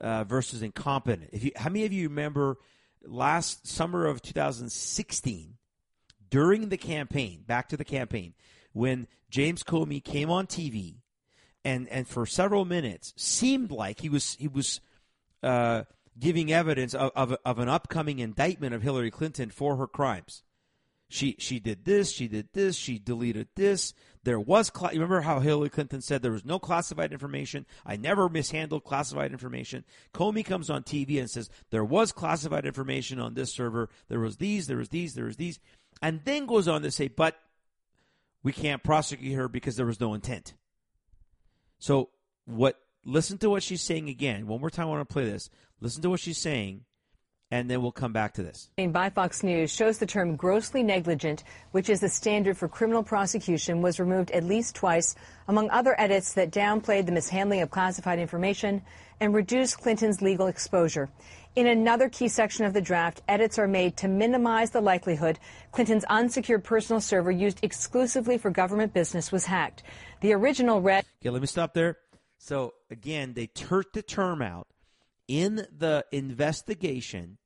uh, 0.00 0.24
versus 0.24 0.62
incompetent. 0.62 1.30
If 1.32 1.44
you, 1.44 1.52
how 1.56 1.68
many 1.68 1.84
of 1.84 1.92
you 1.92 2.08
remember 2.08 2.56
last 3.04 3.66
summer 3.66 4.06
of 4.06 4.22
2016 4.22 5.56
during 6.30 6.68
the 6.68 6.76
campaign, 6.76 7.44
back 7.46 7.68
to 7.70 7.76
the 7.76 7.84
campaign, 7.84 8.34
when 8.72 9.06
James 9.30 9.62
Comey 9.62 10.02
came 10.02 10.30
on 10.30 10.46
TV 10.46 10.96
and 11.64 11.88
and 11.88 12.08
for 12.08 12.24
several 12.24 12.64
minutes 12.64 13.12
seemed 13.16 13.70
like 13.70 14.00
he 14.00 14.08
was 14.08 14.34
he 14.36 14.48
was 14.48 14.80
uh, 15.42 15.82
giving 16.18 16.52
evidence 16.52 16.94
of, 16.94 17.12
of, 17.14 17.36
of 17.44 17.58
an 17.58 17.68
upcoming 17.68 18.18
indictment 18.18 18.74
of 18.74 18.82
Hillary 18.82 19.10
Clinton 19.10 19.50
for 19.50 19.76
her 19.76 19.86
crimes. 19.86 20.42
She 21.12 21.34
she 21.40 21.58
did 21.58 21.84
this, 21.84 22.12
she 22.12 22.28
did 22.28 22.50
this, 22.52 22.76
she 22.76 23.00
deleted 23.00 23.48
this. 23.56 23.94
There 24.22 24.38
was 24.38 24.70
cl- 24.72 24.92
remember 24.92 25.22
how 25.22 25.40
Hillary 25.40 25.68
Clinton 25.68 26.00
said 26.00 26.22
there 26.22 26.30
was 26.30 26.44
no 26.44 26.60
classified 26.60 27.12
information. 27.12 27.66
I 27.84 27.96
never 27.96 28.28
mishandled 28.28 28.84
classified 28.84 29.32
information. 29.32 29.84
Comey 30.14 30.44
comes 30.44 30.70
on 30.70 30.84
TV 30.84 31.18
and 31.18 31.28
says 31.28 31.50
there 31.70 31.84
was 31.84 32.12
classified 32.12 32.64
information 32.64 33.18
on 33.18 33.34
this 33.34 33.52
server. 33.52 33.90
There 34.08 34.20
was 34.20 34.36
these, 34.36 34.68
there 34.68 34.76
was 34.76 34.90
these, 34.90 35.14
there 35.14 35.24
was 35.24 35.36
these, 35.36 35.58
and 36.00 36.20
then 36.24 36.46
goes 36.46 36.68
on 36.68 36.82
to 36.82 36.92
say, 36.92 37.08
but 37.08 37.36
we 38.44 38.52
can't 38.52 38.84
prosecute 38.84 39.36
her 39.36 39.48
because 39.48 39.74
there 39.74 39.86
was 39.86 40.00
no 40.00 40.14
intent. 40.14 40.54
So 41.80 42.10
what? 42.44 42.78
Listen 43.04 43.38
to 43.38 43.50
what 43.50 43.62
she's 43.62 43.82
saying 43.82 44.08
again. 44.08 44.46
One 44.46 44.60
more 44.60 44.70
time, 44.70 44.86
I 44.86 44.90
want 44.90 45.08
to 45.08 45.12
play 45.12 45.24
this. 45.24 45.50
Listen 45.80 46.02
to 46.02 46.10
what 46.10 46.20
she's 46.20 46.38
saying 46.38 46.84
and 47.50 47.68
then 47.68 47.82
we'll 47.82 47.92
come 47.92 48.12
back 48.12 48.34
to 48.34 48.42
this. 48.42 48.70
By 48.76 49.10
Fox 49.10 49.42
News 49.42 49.74
shows 49.74 49.98
the 49.98 50.06
term 50.06 50.36
grossly 50.36 50.82
negligent, 50.82 51.42
which 51.72 51.90
is 51.90 52.00
the 52.00 52.08
standard 52.08 52.56
for 52.56 52.68
criminal 52.68 53.02
prosecution, 53.02 53.82
was 53.82 53.98
removed 53.98 54.30
at 54.30 54.44
least 54.44 54.76
twice, 54.76 55.16
among 55.48 55.68
other 55.70 56.00
edits 56.00 56.32
that 56.34 56.52
downplayed 56.52 57.06
the 57.06 57.12
mishandling 57.12 57.60
of 57.60 57.70
classified 57.70 58.18
information 58.18 58.82
and 59.18 59.34
reduced 59.34 59.80
Clinton's 59.80 60.22
legal 60.22 60.46
exposure. 60.46 61.10
In 61.56 61.66
another 61.66 62.08
key 62.08 62.28
section 62.28 62.64
of 62.64 62.72
the 62.72 62.80
draft, 62.80 63.22
edits 63.26 63.58
are 63.58 63.66
made 63.66 63.96
to 63.96 64.08
minimize 64.08 64.70
the 64.70 64.80
likelihood 64.80 65.40
Clinton's 65.72 66.04
unsecured 66.04 66.62
personal 66.62 67.00
server 67.00 67.32
used 67.32 67.58
exclusively 67.62 68.38
for 68.38 68.50
government 68.50 68.94
business 68.94 69.32
was 69.32 69.46
hacked. 69.46 69.82
The 70.20 70.32
original 70.32 70.80
read. 70.80 71.04
Okay, 71.20 71.30
let 71.30 71.40
me 71.40 71.48
stop 71.48 71.74
there. 71.74 71.98
So 72.42 72.72
again, 72.90 73.34
they 73.34 73.46
turt 73.48 73.92
the 73.92 74.00
term 74.00 74.40
out 74.40 74.66
in 75.28 75.66
the 75.76 76.06
investigation, 76.10 77.36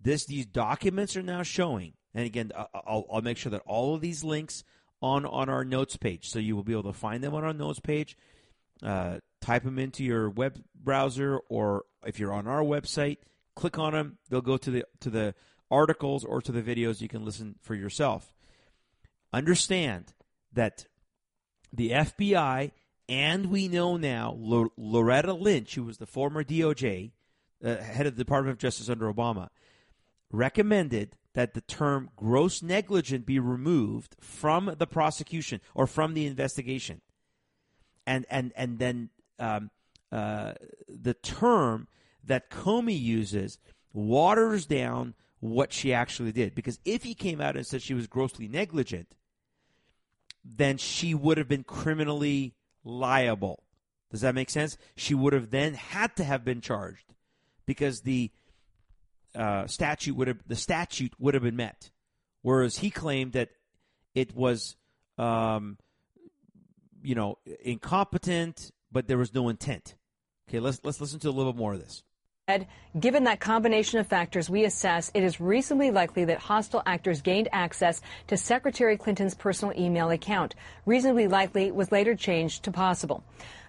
this 0.00 0.26
these 0.26 0.46
documents 0.46 1.16
are 1.16 1.22
now 1.22 1.42
showing, 1.42 1.94
and 2.14 2.24
again, 2.24 2.52
I'll, 2.54 3.04
I'll 3.12 3.20
make 3.20 3.36
sure 3.36 3.50
that 3.50 3.62
all 3.66 3.96
of 3.96 4.00
these 4.00 4.22
links 4.22 4.62
on 5.02 5.26
on 5.26 5.48
our 5.48 5.64
notes 5.64 5.96
page, 5.96 6.28
so 6.28 6.38
you 6.38 6.54
will 6.54 6.62
be 6.62 6.72
able 6.72 6.84
to 6.84 6.92
find 6.92 7.22
them 7.22 7.34
on 7.34 7.44
our 7.44 7.52
notes 7.52 7.80
page. 7.80 8.16
Uh, 8.80 9.18
type 9.40 9.64
them 9.64 9.76
into 9.76 10.04
your 10.04 10.30
web 10.30 10.62
browser, 10.72 11.38
or 11.48 11.84
if 12.06 12.20
you're 12.20 12.32
on 12.32 12.46
our 12.46 12.62
website, 12.62 13.18
click 13.56 13.76
on 13.76 13.92
them. 13.92 14.18
They'll 14.30 14.40
go 14.40 14.56
to 14.56 14.70
the 14.70 14.84
to 15.00 15.10
the 15.10 15.34
articles 15.68 16.24
or 16.24 16.40
to 16.42 16.52
the 16.52 16.62
videos. 16.62 17.00
You 17.00 17.08
can 17.08 17.24
listen 17.24 17.56
for 17.60 17.74
yourself. 17.74 18.32
Understand 19.32 20.12
that 20.52 20.86
the 21.72 21.90
FBI 21.90 22.70
and 23.08 23.46
we 23.46 23.68
know 23.68 23.96
now 23.96 24.36
Loretta 24.76 25.32
Lynch, 25.32 25.74
who 25.74 25.84
was 25.84 25.98
the 25.98 26.06
former 26.06 26.44
DOJ 26.44 27.12
uh, 27.64 27.76
head 27.76 28.06
of 28.06 28.16
the 28.16 28.24
Department 28.24 28.52
of 28.52 28.58
Justice 28.58 28.88
under 28.88 29.12
Obama, 29.12 29.48
recommended 30.30 31.16
that 31.34 31.54
the 31.54 31.60
term 31.60 32.10
gross 32.16 32.62
negligent 32.62 33.24
be 33.24 33.38
removed 33.38 34.16
from 34.20 34.74
the 34.78 34.86
prosecution 34.86 35.60
or 35.74 35.86
from 35.86 36.14
the 36.14 36.26
investigation. 36.26 37.00
And, 38.06 38.26
and, 38.30 38.52
and 38.56 38.78
then 38.78 39.10
um, 39.38 39.70
uh, 40.10 40.54
the 40.88 41.14
term 41.14 41.88
that 42.24 42.50
Comey 42.50 43.00
uses 43.00 43.58
waters 43.92 44.66
down 44.66 45.14
what 45.40 45.72
she 45.72 45.92
actually 45.92 46.32
did. 46.32 46.54
Because 46.54 46.78
if 46.84 47.04
he 47.04 47.14
came 47.14 47.40
out 47.40 47.56
and 47.56 47.66
said 47.66 47.82
she 47.82 47.94
was 47.94 48.06
grossly 48.06 48.48
negligent, 48.48 49.14
then 50.44 50.76
she 50.76 51.14
would 51.14 51.38
have 51.38 51.48
been 51.48 51.64
criminally 51.64 52.54
liable. 52.88 53.62
Does 54.10 54.22
that 54.22 54.34
make 54.34 54.50
sense? 54.50 54.78
She 54.96 55.14
would 55.14 55.32
have 55.34 55.50
then 55.50 55.74
had 55.74 56.16
to 56.16 56.24
have 56.24 56.44
been 56.44 56.60
charged 56.60 57.14
because 57.66 58.00
the 58.00 58.30
uh, 59.34 59.66
statute 59.66 60.16
would 60.16 60.28
have 60.28 60.38
the 60.46 60.56
statute 60.56 61.12
would 61.18 61.34
have 61.34 61.42
been 61.42 61.56
met, 61.56 61.90
whereas 62.42 62.78
he 62.78 62.90
claimed 62.90 63.32
that 63.32 63.50
it 64.14 64.34
was, 64.34 64.76
um, 65.18 65.76
you 67.02 67.14
know, 67.14 67.36
incompetent, 67.62 68.70
but 68.90 69.06
there 69.06 69.18
was 69.18 69.34
no 69.34 69.50
intent. 69.50 69.94
Okay, 70.48 70.58
let's 70.58 70.80
let's 70.82 71.00
listen 71.00 71.20
to 71.20 71.28
a 71.28 71.30
little 71.30 71.52
bit 71.52 71.58
more 71.58 71.74
of 71.74 71.80
this. 71.80 72.02
Given 72.98 73.24
that 73.24 73.40
combination 73.40 74.00
of 74.00 74.06
factors, 74.06 74.48
we 74.48 74.64
assess 74.64 75.10
it 75.12 75.22
is 75.22 75.38
reasonably 75.38 75.90
likely 75.90 76.24
that 76.24 76.38
hostile 76.38 76.82
actors 76.86 77.20
gained 77.20 77.48
access 77.52 78.00
to 78.28 78.38
Secretary 78.38 78.96
Clinton's 78.96 79.34
personal 79.34 79.78
email 79.78 80.08
account. 80.08 80.54
Reasonably 80.86 81.28
likely 81.28 81.70
was 81.70 81.92
later 81.92 82.14
changed 82.14 82.62
to 82.62 82.72
possible. 82.72 83.22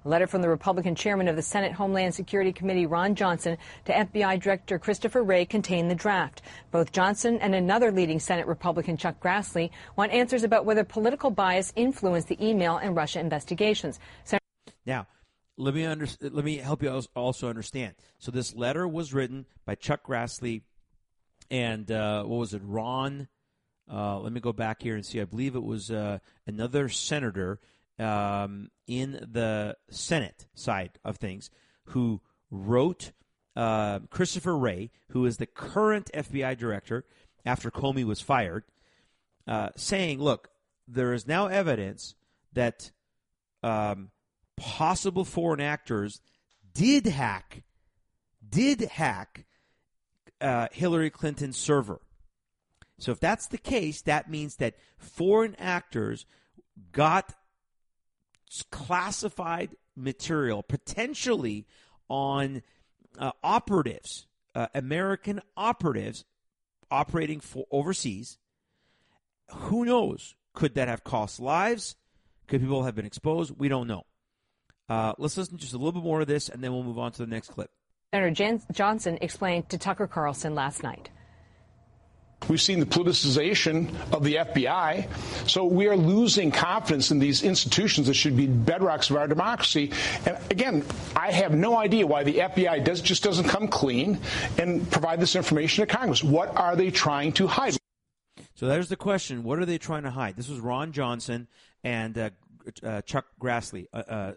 A 0.05 0.09
letter 0.09 0.27
from 0.27 0.41
the 0.41 0.47
Republican 0.47 0.95
chairman 0.95 1.27
of 1.27 1.35
the 1.35 1.41
Senate 1.41 1.73
Homeland 1.73 2.15
Security 2.15 2.53
Committee, 2.53 2.85
Ron 2.85 3.15
Johnson, 3.15 3.57
to 3.83 3.91
FBI 3.91 4.41
Director 4.41 4.79
Christopher 4.79 5.23
Wray 5.23 5.45
contained 5.45 5.91
the 5.91 5.95
draft. 5.95 6.41
Both 6.71 6.93
Johnson 6.93 7.37
and 7.41 7.53
another 7.53 7.91
leading 7.91 8.21
Senate 8.21 8.47
Republican, 8.47 8.95
Chuck 8.95 9.19
Grassley, 9.21 9.71
want 9.97 10.13
answers 10.13 10.43
about 10.43 10.63
whether 10.63 10.85
political 10.85 11.31
bias 11.31 11.73
influenced 11.75 12.29
the 12.29 12.41
email 12.41 12.77
and 12.77 12.95
Russia 12.95 13.19
investigations. 13.19 13.99
now, 14.85 15.05
let 15.59 15.75
me 15.75 15.85
under, 15.85 16.07
let 16.21 16.45
me 16.45 16.57
help 16.57 16.81
you 16.81 17.01
also 17.15 17.49
understand. 17.49 17.93
So 18.17 18.31
this 18.31 18.55
letter 18.55 18.87
was 18.87 19.13
written 19.13 19.45
by 19.65 19.75
Chuck 19.75 20.07
Grassley 20.07 20.61
and 21.51 21.91
uh, 21.91 22.23
what 22.23 22.37
was 22.37 22.53
it, 22.53 22.61
Ron? 22.63 23.27
Uh, 23.91 24.19
let 24.19 24.31
me 24.31 24.39
go 24.39 24.53
back 24.53 24.81
here 24.81 24.95
and 24.95 25.05
see. 25.05 25.19
I 25.19 25.25
believe 25.25 25.55
it 25.55 25.63
was 25.63 25.91
uh, 25.91 26.19
another 26.47 26.87
senator 26.87 27.59
um, 27.97 28.69
in 28.87 29.27
the 29.31 29.75
Senate 29.89 30.47
side 30.53 30.91
of 31.03 31.17
things 31.17 31.49
who 31.85 32.21
wrote 32.49 33.11
uh, 33.55 33.99
Christopher 34.09 34.57
Wray, 34.57 34.91
who 35.09 35.25
is 35.25 35.37
the 35.37 35.45
current 35.45 36.09
FBI 36.13 36.57
director 36.57 37.03
after 37.45 37.69
Comey 37.69 38.05
was 38.05 38.21
fired, 38.21 38.63
uh, 39.47 39.69
saying, 39.75 40.19
"Look, 40.19 40.49
there 40.87 41.13
is 41.13 41.27
now 41.27 41.47
evidence 41.47 42.15
that." 42.53 42.91
Um, 43.61 44.11
possible 44.59 45.25
foreign 45.25 45.61
actors 45.61 46.21
did 46.73 47.05
hack 47.07 47.63
did 48.47 48.81
hack 48.81 49.45
uh, 50.41 50.67
Hillary 50.71 51.09
Clinton's 51.09 51.57
server. 51.57 52.01
So 52.97 53.11
if 53.11 53.19
that's 53.19 53.47
the 53.47 53.57
case, 53.57 54.01
that 54.03 54.29
means 54.29 54.57
that 54.57 54.75
foreign 54.97 55.55
actors 55.55 56.25
got 56.91 57.33
classified 58.71 59.75
material 59.95 60.63
potentially 60.63 61.65
on 62.09 62.61
uh, 63.17 63.31
operatives, 63.43 64.27
uh, 64.55 64.67
American 64.73 65.41
operatives 65.55 66.25
operating 66.91 67.39
for 67.39 67.65
overseas. 67.71 68.37
Who 69.51 69.85
knows? 69.85 70.35
Could 70.53 70.75
that 70.75 70.87
have 70.87 71.03
cost 71.03 71.39
lives? 71.39 71.95
Could 72.47 72.61
people 72.61 72.83
have 72.83 72.95
been 72.95 73.05
exposed? 73.05 73.53
We 73.57 73.69
don't 73.69 73.87
know. 73.87 74.05
Uh, 74.89 75.13
let's 75.17 75.37
listen 75.37 75.55
to 75.55 75.61
just 75.61 75.73
a 75.73 75.77
little 75.77 75.91
bit 75.91 76.03
more 76.03 76.21
of 76.21 76.27
this, 76.27 76.49
and 76.49 76.63
then 76.63 76.73
we'll 76.73 76.83
move 76.83 76.99
on 76.99 77.11
to 77.11 77.19
the 77.19 77.27
next 77.27 77.49
clip. 77.49 77.69
Senator 78.13 78.31
Jan- 78.31 78.61
Johnson 78.71 79.19
explained 79.21 79.69
to 79.69 79.77
Tucker 79.77 80.07
Carlson 80.07 80.55
last 80.55 80.81
night. 80.81 81.09
We've 82.47 82.61
seen 82.61 82.79
the 82.79 82.85
politicization 82.85 83.93
of 84.11 84.23
the 84.23 84.35
FBI. 84.35 85.07
So 85.47 85.65
we 85.65 85.87
are 85.87 85.95
losing 85.95 86.51
confidence 86.51 87.11
in 87.11 87.19
these 87.19 87.43
institutions 87.43 88.07
that 88.07 88.15
should 88.15 88.35
be 88.35 88.47
bedrocks 88.47 89.11
of 89.11 89.17
our 89.17 89.27
democracy. 89.27 89.91
And 90.25 90.37
again, 90.49 90.85
I 91.15 91.31
have 91.31 91.53
no 91.53 91.77
idea 91.77 92.07
why 92.07 92.23
the 92.23 92.35
FBI 92.35 92.83
does, 92.83 93.01
just 93.01 93.23
doesn't 93.23 93.47
come 93.47 93.67
clean 93.67 94.19
and 94.57 94.89
provide 94.89 95.19
this 95.19 95.35
information 95.35 95.85
to 95.85 95.93
Congress. 95.93 96.23
What 96.23 96.55
are 96.55 96.75
they 96.75 96.89
trying 96.89 97.33
to 97.33 97.45
hide? 97.45 97.77
So 98.55 98.67
there's 98.67 98.89
the 98.89 98.95
question. 98.95 99.43
What 99.43 99.59
are 99.59 99.65
they 99.65 99.77
trying 99.77 100.03
to 100.03 100.11
hide? 100.11 100.35
This 100.35 100.49
was 100.49 100.59
Ron 100.59 100.91
Johnson 100.91 101.47
and 101.83 102.17
uh, 102.17 102.29
uh, 102.81 103.01
Chuck 103.01 103.25
Grassley. 103.39 103.87
Uh, 103.93 103.97
uh 103.97 104.33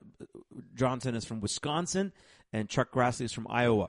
Johnson 0.74 1.14
is 1.14 1.24
from 1.24 1.40
Wisconsin, 1.40 2.12
and 2.52 2.68
Chuck 2.68 2.92
Grassley 2.92 3.22
is 3.22 3.32
from 3.32 3.46
Iowa. 3.48 3.88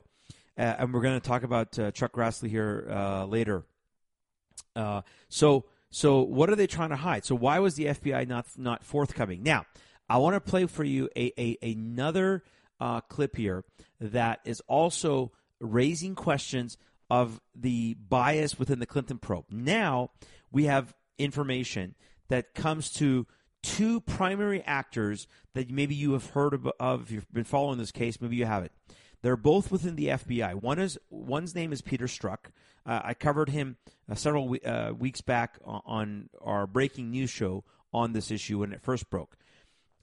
Uh, 0.57 0.61
and 0.79 0.93
we're 0.93 1.01
going 1.01 1.19
to 1.19 1.27
talk 1.27 1.43
about 1.43 1.77
uh, 1.79 1.91
Chuck 1.91 2.13
Grassley 2.13 2.49
here 2.49 2.85
later. 3.27 3.65
so, 5.29 5.65
so 5.89 6.21
what 6.21 6.49
are 6.49 6.55
they 6.55 6.67
trying 6.67 6.89
to 6.89 6.95
hide? 6.95 7.25
So 7.25 7.35
why 7.35 7.59
was 7.59 7.75
the 7.75 7.85
FBI 7.85 8.27
not 8.27 8.45
not 8.57 8.83
forthcoming? 8.83 9.43
Now, 9.43 9.65
I 10.09 10.17
want 10.17 10.35
to 10.35 10.39
play 10.39 10.65
for 10.65 10.83
you 10.83 11.09
a, 11.15 11.31
a 11.39 11.57
another 11.71 12.43
clip 13.09 13.35
here 13.35 13.63
that 13.99 14.39
is 14.45 14.61
also 14.67 15.31
raising 15.59 16.13
questions 16.13 16.77
of 17.09 17.41
the 17.55 17.95
bias 17.95 18.57
within 18.57 18.79
the 18.79 18.85
Clinton 18.85 19.17
probe. 19.17 19.45
Now 19.51 20.11
we 20.51 20.65
have 20.65 20.93
information 21.17 21.95
that 22.29 22.53
comes 22.53 22.91
to 22.93 23.27
two 23.63 24.01
primary 24.01 24.61
actors 24.61 25.27
that 25.55 25.71
maybe 25.71 25.95
you 25.95 26.13
have 26.13 26.31
heard 26.31 26.53
of, 26.53 26.67
of 26.79 27.03
if 27.03 27.11
you've 27.11 27.33
been 27.33 27.43
following 27.43 27.79
this 27.79 27.91
case, 27.91 28.21
maybe 28.21 28.35
you 28.35 28.45
haven't. 28.45 28.71
They're 29.23 29.37
both 29.37 29.71
within 29.71 29.95
the 29.95 30.09
FBI. 30.09 30.61
One 30.61 30.79
is 30.79 30.99
one's 31.09 31.55
name 31.55 31.71
is 31.71 31.81
Peter 31.81 32.05
Strzok. 32.05 32.51
Uh, 32.85 32.99
I 33.03 33.13
covered 33.13 33.49
him 33.49 33.77
uh, 34.11 34.15
several 34.15 34.55
uh, 34.65 34.91
weeks 34.97 35.21
back 35.21 35.57
on 35.65 36.29
our 36.41 36.67
breaking 36.67 37.09
news 37.09 37.29
show 37.29 37.63
on 37.93 38.11
this 38.11 38.29
issue 38.29 38.59
when 38.59 38.73
it 38.73 38.81
first 38.81 39.09
broke. 39.09 39.37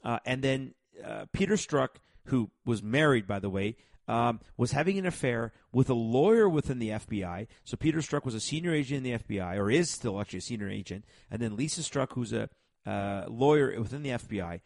Uh, 0.03 0.19
and 0.25 0.43
then 0.43 0.75
uh, 1.05 1.27
Peter 1.33 1.55
Strzok, 1.55 1.97
who 2.25 2.51
was 2.65 2.83
married, 2.83 3.27
by 3.27 3.39
the 3.39 3.51
way, 3.51 3.77
um, 4.09 4.41
was 4.57 4.73
having 4.73 4.99
an 4.99 5.07
affair 5.07 5.53
with 5.73 5.91
a 5.91 5.95
lawyer 5.95 6.49
within 6.49 6.79
the 6.79 6.89
FBI. 6.89 7.47
So 7.65 7.77
Peter 7.77 7.99
Strzok 7.99 8.25
was 8.25 8.35
a 8.35 8.41
senior 8.41 8.73
agent 8.73 9.07
in 9.07 9.13
the 9.13 9.19
FBI, 9.19 9.57
or 9.57 9.71
is 9.71 9.91
still 9.91 10.21
actually 10.21 10.39
a 10.39 10.43
senior 10.43 10.69
agent. 10.69 11.05
And 11.31 11.41
then 11.41 11.57
Lisa 11.57 11.83
Strzok, 11.83 12.15
who's 12.15 12.33
a 12.33 12.49
uh, 12.87 13.25
lawyer 13.29 13.79
within 13.81 14.03
the 14.03 14.11
FBI. 14.11 14.61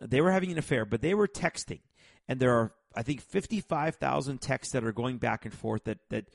They 0.00 0.20
were 0.20 0.32
having 0.32 0.50
an 0.50 0.58
affair, 0.58 0.84
but 0.84 1.00
they 1.00 1.14
were 1.14 1.28
texting, 1.28 1.80
and 2.28 2.40
there 2.40 2.52
are 2.52 2.72
I 2.94 3.02
think 3.02 3.20
fifty 3.20 3.60
five 3.60 3.96
thousand 3.96 4.40
texts 4.40 4.72
that 4.72 4.84
are 4.84 4.92
going 4.92 5.18
back 5.18 5.44
and 5.44 5.54
forth 5.54 5.84
that 5.84 5.98
that 6.10 6.26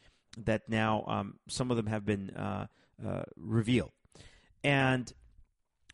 that 0.45 0.69
now 0.69 1.03
um, 1.07 1.35
some 1.47 1.71
of 1.71 1.77
them 1.77 1.87
have 1.87 2.05
been 2.05 2.29
uh, 2.31 2.67
uh, 3.05 3.23
revealed, 3.35 3.91
and 4.63 5.11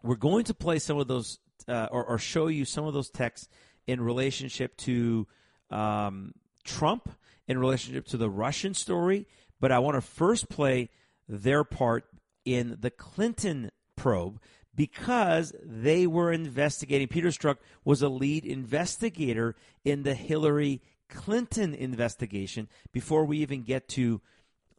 we're 0.04 0.16
going 0.16 0.44
to 0.46 0.54
play 0.54 0.80
some 0.80 1.00
of 1.00 1.08
those 1.08 1.40
uh, 1.68 1.88
or, 1.92 2.04
or, 2.06 2.18
show 2.18 2.48
you 2.48 2.66
some 2.66 2.86
of 2.86 2.94
those 2.94 3.10
texts 3.10 3.48
in 3.88 4.02
relationship 4.02 4.76
to 4.76 5.26
um, 5.70 6.34
Trump, 6.66 7.10
in 7.48 7.58
relationship 7.58 8.06
to 8.08 8.18
the 8.18 8.30
Russian 8.30 8.74
story. 8.74 9.26
But 9.62 9.72
I 9.72 9.80
want 9.80 9.96
to 9.96 10.02
first 10.02 10.50
play 10.50 10.90
their 11.30 11.64
part 11.64 12.06
in 12.44 12.78
the 12.82 12.90
Clinton 12.90 13.72
probe 13.96 14.42
because 14.76 15.54
they 15.64 16.08
were 16.08 16.32
investigating. 16.32 17.08
Peter 17.08 17.30
Strzok 17.30 17.58
was 17.86 18.02
a 18.02 18.10
lead 18.10 18.46
investigator 18.46 19.56
in 19.84 20.04
the 20.04 20.16
Hillary 20.16 20.82
Clinton 21.10 21.74
investigation 21.74 22.68
before 22.92 23.26
we 23.26 23.38
even 23.40 23.64
get 23.64 23.88
to 23.90 24.22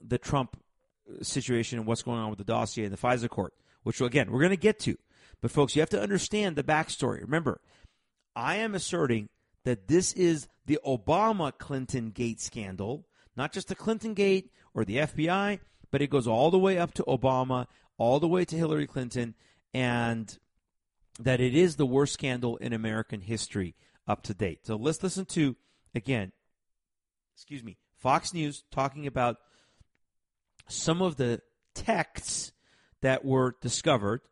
the 0.01 0.19
Trump 0.19 0.57
situation 1.23 1.79
and 1.79 1.87
what's 1.87 2.03
going 2.03 2.19
on 2.19 2.31
with 2.31 2.39
the 2.39 2.45
dossier 2.45 2.85
in 2.85 2.91
the 2.91 2.99
FISA 2.99 3.29
court, 3.29 3.55
which, 3.83 4.01
again, 4.01 4.31
we're 4.31 4.41
going 4.41 4.51
to 4.51 4.57
get 4.57 4.79
to. 4.81 4.97
But, 5.41 5.51
folks, 5.51 5.77
you 5.77 5.81
have 5.81 5.91
to 5.91 6.01
understand 6.01 6.57
the 6.57 6.63
backstory. 6.63 7.21
Remember, 7.21 7.61
I 8.35 8.57
am 8.57 8.75
asserting 8.75 9.29
that 9.65 9.89
this 9.89 10.13
is 10.13 10.49
the 10.67 10.79
Obama 10.85 11.57
Clinton 11.57 12.11
gate 12.11 12.41
scandal, 12.41 13.07
not 13.37 13.53
just 13.53 13.69
the 13.69 13.75
Clinton 13.75 14.15
gate 14.15 14.51
or 14.73 14.85
the 14.85 14.99
FBI, 14.99 15.61
but 15.91 16.03
it 16.03 16.11
goes 16.11 16.27
all 16.27 16.51
the 16.51 16.59
way 16.59 16.79
up 16.79 16.95
to 16.95 17.05
Obama, 17.05 17.67
all 17.99 18.19
the 18.19 18.29
way 18.29 18.45
to 18.45 18.57
Hillary 18.57 18.87
Clinton 18.87 19.35
and 19.75 20.39
that 21.21 21.41
it 21.41 21.55
is 21.55 21.77
the 21.77 21.87
worst 21.87 22.15
scandal 22.15 22.57
in 22.57 22.73
American 22.73 23.21
history 23.21 23.75
up 24.07 24.23
to 24.23 24.35
date. 24.35 24.61
So 24.65 24.77
let's 24.77 25.03
listen 25.03 25.25
to, 25.27 25.57
again, 25.95 26.33
excuse 27.35 27.63
me, 27.63 27.77
Fox 27.99 28.33
News 28.33 28.65
talking 28.71 29.07
about 29.07 29.37
some 30.69 31.03
of 31.03 31.17
the 31.17 31.41
texts 31.75 32.53
that 33.01 33.25
were 33.25 33.57
discovered 33.61 34.23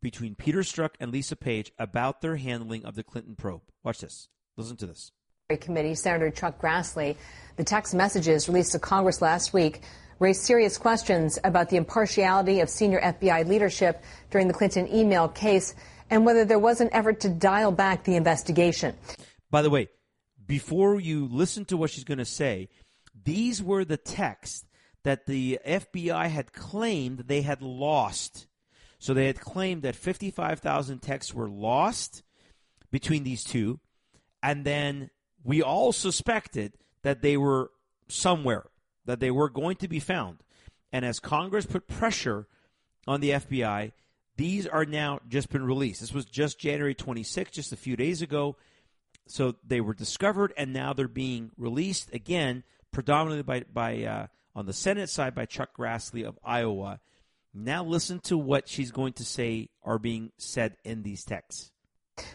between 0.00 0.34
Peter 0.34 0.60
Strzok 0.60 0.90
and 1.00 1.12
Lisa 1.12 1.36
Page 1.36 1.72
about 1.78 2.20
their 2.20 2.36
handling 2.36 2.84
of 2.84 2.94
the 2.94 3.02
Clinton 3.02 3.36
probe. 3.36 3.62
Watch 3.82 4.00
this. 4.00 4.28
Listen 4.56 4.76
to 4.76 4.86
this. 4.86 5.12
Committee 5.60 5.94
Senator 5.94 6.30
Chuck 6.30 6.60
Grassley, 6.60 7.16
the 7.56 7.64
text 7.64 7.94
messages 7.94 8.48
released 8.48 8.72
to 8.72 8.78
Congress 8.78 9.22
last 9.22 9.54
week 9.54 9.80
raised 10.18 10.42
serious 10.42 10.78
questions 10.78 11.38
about 11.44 11.68
the 11.68 11.76
impartiality 11.76 12.60
of 12.60 12.68
senior 12.68 13.00
FBI 13.00 13.46
leadership 13.46 14.02
during 14.30 14.48
the 14.48 14.54
Clinton 14.54 14.92
email 14.94 15.28
case 15.28 15.74
and 16.10 16.24
whether 16.24 16.44
there 16.44 16.58
was 16.58 16.80
an 16.80 16.88
effort 16.92 17.20
to 17.20 17.28
dial 17.28 17.72
back 17.72 18.04
the 18.04 18.16
investigation. 18.16 18.96
By 19.50 19.62
the 19.62 19.70
way, 19.70 19.88
before 20.46 21.00
you 21.00 21.26
listen 21.26 21.64
to 21.66 21.76
what 21.76 21.90
she's 21.90 22.04
going 22.04 22.18
to 22.18 22.24
say, 22.24 22.68
these 23.24 23.62
were 23.62 23.84
the 23.84 23.96
texts 23.96 24.64
that 25.04 25.26
the 25.26 25.60
FBI 25.66 26.28
had 26.28 26.52
claimed 26.52 27.20
they 27.20 27.42
had 27.42 27.62
lost. 27.62 28.46
So 28.98 29.14
they 29.14 29.26
had 29.26 29.40
claimed 29.40 29.82
that 29.82 29.94
55,000 29.94 31.00
texts 31.00 31.32
were 31.32 31.48
lost 31.48 32.22
between 32.90 33.22
these 33.22 33.44
two, 33.44 33.80
and 34.42 34.64
then 34.64 35.10
we 35.44 35.62
all 35.62 35.92
suspected 35.92 36.72
that 37.02 37.22
they 37.22 37.36
were 37.36 37.70
somewhere 38.08 38.64
that 39.08 39.20
they 39.20 39.30
were 39.30 39.48
going 39.48 39.74
to 39.74 39.88
be 39.88 40.00
found. 40.00 40.36
And 40.92 41.02
as 41.02 41.18
Congress 41.18 41.64
put 41.64 41.88
pressure 41.88 42.46
on 43.06 43.22
the 43.22 43.30
FBI, 43.30 43.92
these 44.36 44.66
are 44.66 44.84
now 44.84 45.20
just 45.26 45.48
been 45.48 45.64
released. 45.64 46.02
This 46.02 46.12
was 46.12 46.26
just 46.26 46.60
January 46.60 46.94
26, 46.94 47.50
just 47.50 47.72
a 47.72 47.76
few 47.76 47.96
days 47.96 48.20
ago. 48.20 48.56
So 49.26 49.54
they 49.66 49.80
were 49.80 49.94
discovered, 49.94 50.52
and 50.58 50.74
now 50.74 50.92
they're 50.92 51.08
being 51.08 51.52
released 51.56 52.12
again, 52.12 52.64
predominantly 52.92 53.44
by, 53.44 53.64
by 53.72 54.04
uh, 54.04 54.26
on 54.54 54.66
the 54.66 54.74
Senate 54.74 55.08
side 55.08 55.34
by 55.34 55.46
Chuck 55.46 55.70
Grassley 55.74 56.26
of 56.26 56.38
Iowa. 56.44 57.00
Now 57.54 57.84
listen 57.84 58.20
to 58.24 58.36
what 58.36 58.68
she's 58.68 58.90
going 58.90 59.14
to 59.14 59.24
say 59.24 59.70
are 59.82 59.98
being 59.98 60.32
said 60.36 60.76
in 60.84 61.02
these 61.02 61.24
texts. 61.24 61.72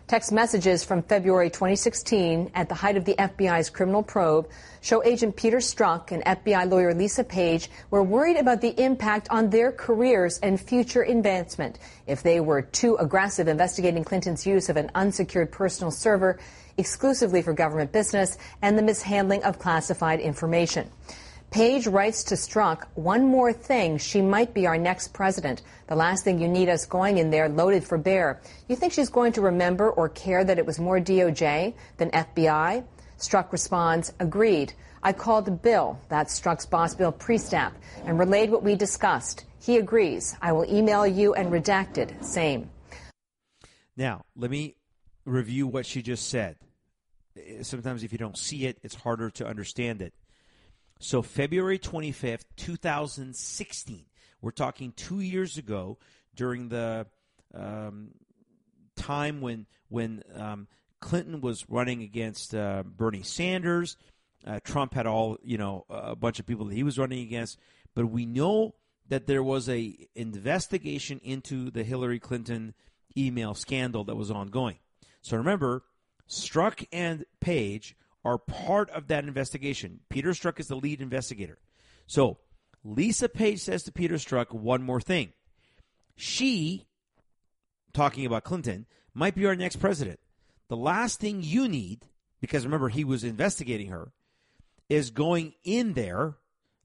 Text 0.08 0.32
messages 0.32 0.84
from 0.84 1.02
February 1.04 1.50
2016 1.50 2.52
at 2.54 2.70
the 2.70 2.76
height 2.76 2.98
of 2.98 3.06
the 3.06 3.16
FBI's 3.16 3.70
criminal 3.70 4.04
probe 4.04 4.48
show 4.82 5.04
Agent 5.04 5.36
Peter 5.36 5.58
Strzok 5.58 6.12
and 6.12 6.24
FBI 6.24 6.70
lawyer 6.70 6.94
Lisa 6.94 7.24
Page 7.24 7.70
were 7.90 8.04
worried 8.04 8.38
about 8.38 8.62
the 8.62 8.80
impact 8.82 9.28
on 9.30 9.50
their 9.50 9.72
careers 9.72 10.40
and 10.40 10.60
future 10.60 11.04
advancement 11.04 11.80
if 12.06 12.22
they 12.22 12.40
were 12.40 12.62
too 12.62 12.96
aggressive 12.98 13.48
investigating 13.48 14.04
Clinton's 14.04 14.46
use 14.46 14.70
of 14.70 14.78
an 14.78 14.92
unsecured 14.94 15.52
personal 15.52 15.92
server 15.92 16.40
exclusively 16.78 17.42
for 17.42 17.54
government 17.54 17.92
business 17.92 18.38
and 18.62 18.78
the 18.78 18.82
mishandling 18.82 19.44
of 19.44 19.60
classified 19.60 20.20
information. 20.20 20.90
Page 21.54 21.86
writes 21.86 22.24
to 22.24 22.34
Strzok, 22.34 22.86
one 22.96 23.28
more 23.28 23.54
thing, 23.54 24.00
she 24.00 24.24
might 24.24 24.56
be 24.56 24.66
our 24.66 24.76
next 24.76 25.14
president. 25.14 25.62
The 25.86 25.96
last 25.96 26.24
thing 26.24 26.42
you 26.42 26.48
need 26.48 26.68
us 26.68 26.88
going 26.88 27.20
in 27.20 27.30
there 27.30 27.48
loaded 27.48 27.84
for 27.84 28.00
bear. 28.00 28.42
You 28.68 28.76
think 28.76 28.92
she's 28.92 29.10
going 29.10 29.34
to 29.34 29.42
remember 29.42 29.92
or 29.92 30.10
care 30.10 30.44
that 30.44 30.58
it 30.58 30.66
was 30.66 30.80
more 30.80 31.00
DOJ 31.00 31.76
than 31.98 32.10
FBI? 32.10 32.84
Strzok 33.20 33.52
responds, 33.52 34.14
agreed. 34.20 34.74
I 35.04 35.14
called 35.14 35.62
Bill, 35.62 36.00
that's 36.10 36.42
Strzok's 36.42 36.66
boss, 36.66 36.96
Bill 36.96 37.12
Priestap, 37.12 37.74
and 38.04 38.18
relayed 38.18 38.50
what 38.50 38.64
we 38.64 38.74
discussed. 38.74 39.46
He 39.62 39.78
agrees. 39.78 40.36
I 40.42 40.54
will 40.54 40.66
email 40.66 41.06
you 41.06 41.36
and 41.36 41.52
redacted. 41.52 42.24
Same. 42.24 42.72
Now, 43.96 44.26
let 44.36 44.50
me 44.50 44.76
review 45.24 45.68
what 45.68 45.86
she 45.86 46.02
just 46.02 46.30
said. 46.30 46.56
Sometimes 47.62 48.04
if 48.04 48.12
you 48.12 48.18
don't 48.18 48.40
see 48.40 48.66
it, 48.66 48.80
it's 48.82 48.96
harder 48.96 49.30
to 49.30 49.46
understand 49.46 50.02
it. 50.02 50.16
So 51.04 51.22
February 51.22 51.80
25th, 51.80 52.46
2016. 52.56 54.06
We're 54.42 54.52
talking 54.52 54.94
two 54.94 55.20
years 55.20 55.58
ago 55.58 55.98
during 56.34 56.70
the 56.70 57.08
um, 57.54 58.12
time 58.96 59.42
when 59.42 59.66
when 59.90 60.24
um, 60.34 60.70
Clinton 61.02 61.42
was 61.42 61.70
running 61.70 62.04
against 62.04 62.56
uh, 62.56 62.84
Bernie 62.84 63.22
Sanders. 63.22 63.98
Uh, 64.48 64.62
Trump 64.64 64.94
had 64.94 65.06
all 65.06 65.38
you 65.44 65.58
know 65.58 65.86
a 65.90 66.16
bunch 66.16 66.40
of 66.40 66.46
people 66.46 66.68
that 66.68 66.76
he 66.76 66.84
was 66.84 66.98
running 66.98 67.20
against, 67.20 67.60
but 67.96 68.06
we 68.06 68.26
know 68.26 68.74
that 69.10 69.28
there 69.28 69.44
was 69.44 69.68
a 69.68 70.08
investigation 70.16 71.20
into 71.22 71.70
the 71.70 71.84
Hillary 71.84 72.20
Clinton 72.20 72.74
email 73.18 73.54
scandal 73.54 74.06
that 74.06 74.16
was 74.16 74.32
ongoing. 74.32 74.78
So 75.22 75.36
remember, 75.36 75.84
Strzok 76.30 76.88
and 76.94 77.26
Page 77.42 77.98
are 78.26 78.38
part 78.38 78.90
of 78.92 79.08
that 79.08 79.26
investigation. 79.26 80.00
Peter 80.10 80.30
Strzok 80.30 80.60
is 80.60 80.68
the 80.68 80.76
lead 80.76 81.02
investigator. 81.02 81.58
So 82.08 82.38
Lisa 82.84 83.30
Page 83.30 83.60
says 83.60 83.84
to 83.84 83.92
Peter 83.92 84.16
Strzok 84.16 84.54
one 84.54 84.84
more 84.84 85.02
thing. 85.02 85.34
She, 86.16 86.86
talking 87.94 88.26
about 88.26 88.44
Clinton, 88.44 88.86
might 89.14 89.36
be 89.36 89.46
our 89.46 89.56
next 89.56 89.78
president. 89.78 90.20
The 90.70 90.78
last 90.78 91.20
thing 91.20 91.42
you 91.42 91.68
need, 91.68 92.08
because 92.42 92.66
remember 92.66 92.90
he 92.90 93.04
was 93.04 93.24
investigating 93.24 93.88
her, 93.88 94.12
is 94.90 95.10
going 95.10 95.54
in 95.64 95.94
there 95.94 96.36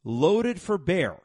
loaded 0.04 0.60
for 0.60 0.78
bear. 0.78 1.20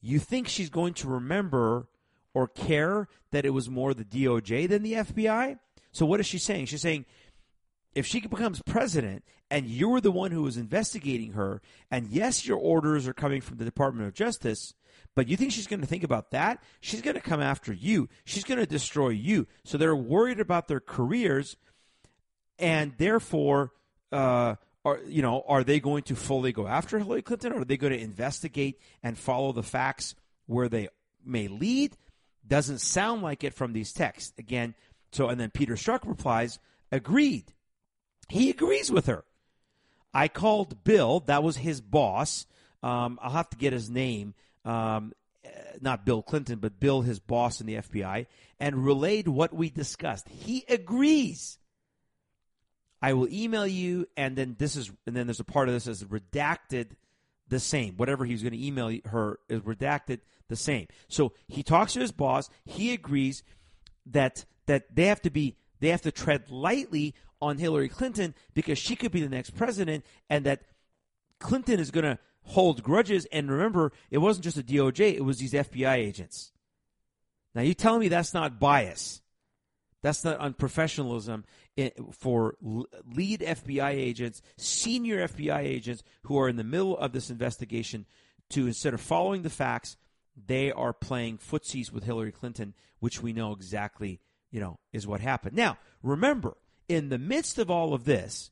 You 0.00 0.18
think 0.18 0.48
she's 0.48 0.70
going 0.70 0.94
to 0.94 1.08
remember 1.08 1.88
or 2.32 2.48
care 2.48 3.08
that 3.32 3.44
it 3.44 3.50
was 3.50 3.68
more 3.68 3.92
the 3.92 4.04
DOJ 4.04 4.68
than 4.68 4.82
the 4.82 4.94
FBI? 4.94 5.58
So 5.92 6.06
what 6.06 6.20
is 6.20 6.26
she 6.26 6.38
saying? 6.38 6.66
She's 6.66 6.82
saying 6.82 7.04
if 7.94 8.06
she 8.06 8.20
becomes 8.20 8.62
president 8.66 9.24
and 9.50 9.66
you're 9.66 10.00
the 10.00 10.12
one 10.12 10.30
who 10.30 10.46
is 10.46 10.56
investigating 10.56 11.32
her, 11.32 11.60
and 11.90 12.08
yes, 12.08 12.46
your 12.46 12.58
orders 12.58 13.08
are 13.08 13.12
coming 13.12 13.40
from 13.40 13.58
the 13.58 13.64
Department 13.64 14.06
of 14.06 14.14
Justice, 14.14 14.74
but 15.16 15.28
you 15.28 15.36
think 15.36 15.52
she's 15.52 15.66
going 15.66 15.80
to 15.80 15.86
think 15.86 16.04
about 16.04 16.30
that? 16.30 16.62
She's 16.80 17.02
going 17.02 17.14
to 17.16 17.20
come 17.20 17.40
after 17.40 17.72
you. 17.72 18.08
She's 18.24 18.44
going 18.44 18.60
to 18.60 18.66
destroy 18.66 19.08
you. 19.08 19.46
So 19.64 19.76
they're 19.76 19.96
worried 19.96 20.40
about 20.40 20.68
their 20.68 20.80
careers, 20.80 21.56
and 22.58 22.92
therefore, 22.96 23.72
uh, 24.12 24.54
are 24.84 25.00
you 25.06 25.22
know, 25.22 25.42
are 25.46 25.64
they 25.64 25.80
going 25.80 26.04
to 26.04 26.16
fully 26.16 26.52
go 26.52 26.66
after 26.66 26.98
Hillary 26.98 27.22
Clinton, 27.22 27.52
or 27.52 27.62
are 27.62 27.64
they 27.64 27.76
going 27.76 27.92
to 27.92 28.00
investigate 28.00 28.80
and 29.02 29.18
follow 29.18 29.52
the 29.52 29.62
facts 29.62 30.14
where 30.46 30.68
they 30.68 30.88
may 31.24 31.48
lead? 31.48 31.96
Doesn't 32.46 32.78
sound 32.78 33.22
like 33.22 33.44
it 33.44 33.54
from 33.54 33.72
these 33.72 33.92
texts. 33.92 34.32
Again, 34.38 34.74
so 35.12 35.28
and 35.28 35.40
then 35.40 35.50
Peter 35.50 35.74
Strzok 35.74 36.06
replies, 36.06 36.58
agreed. 36.92 37.52
He 38.30 38.50
agrees 38.50 38.90
with 38.90 39.06
her. 39.06 39.24
I 40.12 40.28
called 40.28 40.82
Bill, 40.84 41.20
that 41.26 41.42
was 41.42 41.56
his 41.56 41.80
boss. 41.80 42.46
Um, 42.82 43.18
I'll 43.22 43.32
have 43.32 43.50
to 43.50 43.56
get 43.56 43.72
his 43.72 43.90
name. 43.90 44.34
Um, 44.64 45.12
not 45.80 46.04
Bill 46.04 46.22
Clinton, 46.22 46.58
but 46.58 46.80
Bill, 46.80 47.02
his 47.02 47.18
boss 47.20 47.60
in 47.60 47.66
the 47.66 47.76
FBI, 47.76 48.26
and 48.58 48.84
relayed 48.84 49.28
what 49.28 49.52
we 49.52 49.70
discussed. 49.70 50.28
He 50.28 50.64
agrees. 50.68 51.58
I 53.02 53.14
will 53.14 53.28
email 53.32 53.66
you, 53.66 54.06
and 54.16 54.36
then 54.36 54.56
this 54.58 54.76
is, 54.76 54.90
and 55.06 55.16
then 55.16 55.26
there's 55.26 55.40
a 55.40 55.44
part 55.44 55.68
of 55.68 55.74
this 55.74 55.86
as 55.86 56.04
redacted 56.04 56.90
the 57.48 57.60
same. 57.60 57.96
Whatever 57.96 58.24
he's 58.24 58.42
going 58.42 58.52
to 58.52 58.64
email 58.64 58.96
her 59.06 59.38
is 59.48 59.60
redacted 59.60 60.20
the 60.48 60.56
same. 60.56 60.86
So 61.08 61.32
he 61.48 61.62
talks 61.62 61.94
to 61.94 62.00
his 62.00 62.12
boss. 62.12 62.50
He 62.64 62.92
agrees 62.92 63.42
that 64.06 64.44
that 64.66 64.94
they 64.94 65.06
have 65.06 65.22
to 65.22 65.30
be 65.30 65.56
they 65.80 65.88
have 65.88 66.02
to 66.02 66.12
tread 66.12 66.50
lightly 66.50 67.14
on 67.40 67.58
Hillary 67.58 67.88
Clinton 67.88 68.34
because 68.54 68.78
she 68.78 68.96
could 68.96 69.12
be 69.12 69.22
the 69.22 69.28
next 69.28 69.50
president 69.50 70.04
and 70.28 70.44
that 70.44 70.62
Clinton 71.38 71.80
is 71.80 71.90
going 71.90 72.04
to 72.04 72.18
hold 72.42 72.82
grudges. 72.82 73.26
And 73.32 73.50
remember, 73.50 73.92
it 74.10 74.18
wasn't 74.18 74.44
just 74.44 74.58
a 74.58 74.62
DOJ, 74.62 75.14
it 75.14 75.24
was 75.24 75.38
these 75.38 75.52
FBI 75.52 75.94
agents. 75.94 76.52
Now, 77.54 77.62
you 77.62 77.74
telling 77.74 78.00
me 78.00 78.08
that's 78.08 78.34
not 78.34 78.60
bias? 78.60 79.22
That's 80.02 80.24
not 80.24 80.38
unprofessionalism 80.38 81.44
eh, 81.76 81.90
for 82.12 82.54
lead 82.62 83.40
FBI 83.40 83.90
agents, 83.90 84.40
senior 84.56 85.28
FBI 85.28 85.60
agents 85.60 86.02
who 86.22 86.38
are 86.38 86.48
in 86.48 86.56
the 86.56 86.64
middle 86.64 86.96
of 86.96 87.12
this 87.12 87.30
investigation 87.30 88.06
to 88.50 88.66
instead 88.66 88.94
of 88.94 89.00
following 89.00 89.42
the 89.42 89.50
facts, 89.50 89.96
they 90.46 90.72
are 90.72 90.92
playing 90.92 91.38
footsies 91.38 91.92
with 91.92 92.04
Hillary 92.04 92.32
Clinton, 92.32 92.74
which 92.98 93.22
we 93.22 93.32
know 93.32 93.52
exactly, 93.52 94.20
you 94.50 94.60
know, 94.60 94.78
is 94.92 95.06
what 95.06 95.20
happened. 95.20 95.56
Now, 95.56 95.78
remember, 96.02 96.56
in 96.88 97.08
the 97.08 97.18
midst 97.18 97.58
of 97.58 97.70
all 97.70 97.94
of 97.94 98.04
this, 98.04 98.50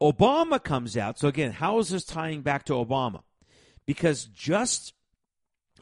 Obama 0.00 0.62
comes 0.62 0.96
out. 0.96 1.18
So 1.18 1.28
again, 1.28 1.52
how 1.52 1.78
is 1.78 1.90
this 1.90 2.04
tying 2.04 2.42
back 2.42 2.64
to 2.66 2.72
Obama? 2.74 3.22
Because 3.86 4.24
just 4.24 4.94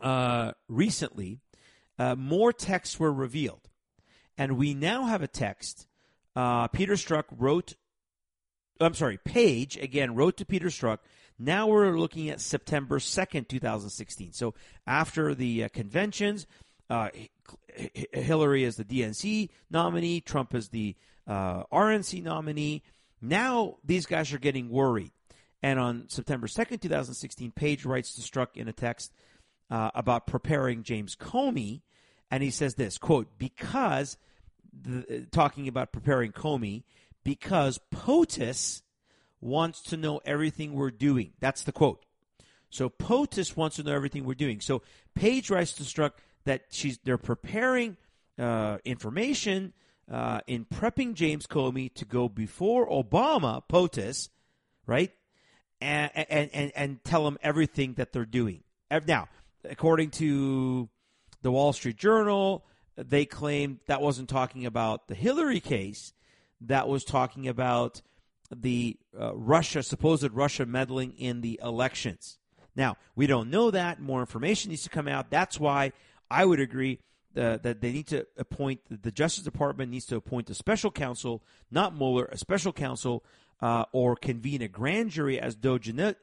uh, 0.00 0.52
recently, 0.68 1.40
uh, 1.98 2.14
more 2.14 2.52
texts 2.52 2.98
were 2.98 3.12
revealed, 3.12 3.68
and 4.38 4.56
we 4.56 4.74
now 4.74 5.04
have 5.04 5.22
a 5.22 5.28
text. 5.28 5.86
Uh, 6.36 6.68
Peter 6.68 6.94
Strzok 6.94 7.24
wrote. 7.30 7.74
I'm 8.82 8.94
sorry, 8.94 9.18
Page 9.18 9.76
again 9.76 10.14
wrote 10.14 10.38
to 10.38 10.46
Peter 10.46 10.68
Strzok. 10.68 10.98
Now 11.38 11.66
we're 11.66 11.98
looking 11.98 12.30
at 12.30 12.40
September 12.40 12.98
2nd, 12.98 13.48
2016. 13.48 14.32
So 14.32 14.54
after 14.86 15.34
the 15.34 15.64
uh, 15.64 15.68
conventions, 15.68 16.46
uh, 16.90 17.08
Hillary 18.12 18.64
is 18.64 18.76
the 18.76 18.84
DNC 18.84 19.48
nominee, 19.70 20.20
Trump 20.20 20.54
is 20.54 20.68
the 20.68 20.96
uh, 21.26 21.64
RNC 21.72 22.22
nominee. 22.22 22.82
Now 23.22 23.76
these 23.84 24.06
guys 24.06 24.32
are 24.32 24.38
getting 24.38 24.68
worried. 24.68 25.12
And 25.62 25.78
on 25.78 26.08
September 26.08 26.46
2nd, 26.46 26.80
2016, 26.80 27.52
Page 27.52 27.84
writes 27.84 28.14
to 28.14 28.22
Strzok 28.22 28.56
in 28.56 28.68
a 28.68 28.72
text 28.72 29.12
uh, 29.70 29.90
about 29.94 30.26
preparing 30.26 30.82
James 30.82 31.16
Comey. 31.16 31.82
And 32.30 32.42
he 32.42 32.50
says 32.50 32.74
this 32.74 32.98
quote, 32.98 33.38
because, 33.38 34.16
the, 34.72 35.26
talking 35.30 35.68
about 35.68 35.92
preparing 35.92 36.32
Comey, 36.32 36.84
because 37.24 37.78
POTUS 37.94 38.82
wants 39.40 39.82
to 39.82 39.96
know 39.96 40.20
everything 40.24 40.72
we're 40.72 40.90
doing. 40.90 41.32
That's 41.40 41.62
the 41.62 41.72
quote. 41.72 42.04
So 42.70 42.88
POTUS 42.88 43.56
wants 43.56 43.76
to 43.76 43.82
know 43.82 43.92
everything 43.92 44.24
we're 44.24 44.34
doing. 44.34 44.60
So 44.60 44.82
Page 45.14 45.50
writes 45.50 45.72
to 45.74 45.82
Strzok 45.82 46.12
that 46.44 46.64
she's 46.70 46.98
they're 47.04 47.18
preparing 47.18 47.96
uh, 48.38 48.78
information 48.84 49.72
uh, 50.10 50.40
in 50.46 50.64
prepping 50.64 51.14
James 51.14 51.46
Comey 51.46 51.92
to 51.94 52.04
go 52.04 52.28
before 52.28 52.88
Obama, 52.88 53.62
POTUS, 53.68 54.28
right? 54.86 55.12
And, 55.80 56.10
and, 56.14 56.50
and, 56.52 56.72
and 56.74 57.04
tell 57.04 57.26
him 57.26 57.38
everything 57.42 57.94
that 57.94 58.12
they're 58.12 58.26
doing. 58.26 58.64
Now, 59.06 59.28
according 59.64 60.10
to 60.10 60.88
the 61.42 61.50
Wall 61.50 61.72
Street 61.72 61.96
Journal, 61.96 62.64
they 62.96 63.24
claim 63.24 63.80
that 63.86 64.02
wasn't 64.02 64.28
talking 64.28 64.66
about 64.66 65.08
the 65.08 65.14
Hillary 65.14 65.60
case, 65.60 66.12
that 66.60 66.88
was 66.88 67.04
talking 67.04 67.48
about 67.48 68.02
the 68.54 68.98
uh, 69.18 69.34
Russia, 69.34 69.82
supposed 69.82 70.30
Russia 70.32 70.66
meddling 70.66 71.12
in 71.12 71.40
the 71.40 71.58
elections. 71.62 72.38
Now, 72.76 72.96
we 73.14 73.26
don't 73.26 73.48
know 73.48 73.70
that. 73.70 74.00
More 74.00 74.20
information 74.20 74.70
needs 74.70 74.82
to 74.82 74.90
come 74.90 75.08
out. 75.08 75.30
That's 75.30 75.58
why 75.58 75.92
I 76.30 76.44
would 76.44 76.60
agree 76.60 77.00
uh, 77.36 77.58
that 77.58 77.80
they 77.80 77.92
need 77.92 78.08
to 78.08 78.26
appoint 78.36 78.80
the 78.90 79.10
Justice 79.10 79.44
Department 79.44 79.90
needs 79.90 80.06
to 80.06 80.16
appoint 80.16 80.50
a 80.50 80.54
special 80.54 80.90
counsel, 80.90 81.42
not 81.70 81.96
Mueller, 81.96 82.26
a 82.26 82.36
special 82.36 82.72
counsel, 82.72 83.24
uh, 83.62 83.84
or 83.92 84.16
convene 84.16 84.62
a 84.62 84.68
grand 84.68 85.10
jury 85.10 85.38
as 85.38 85.54
Joe 85.54 85.78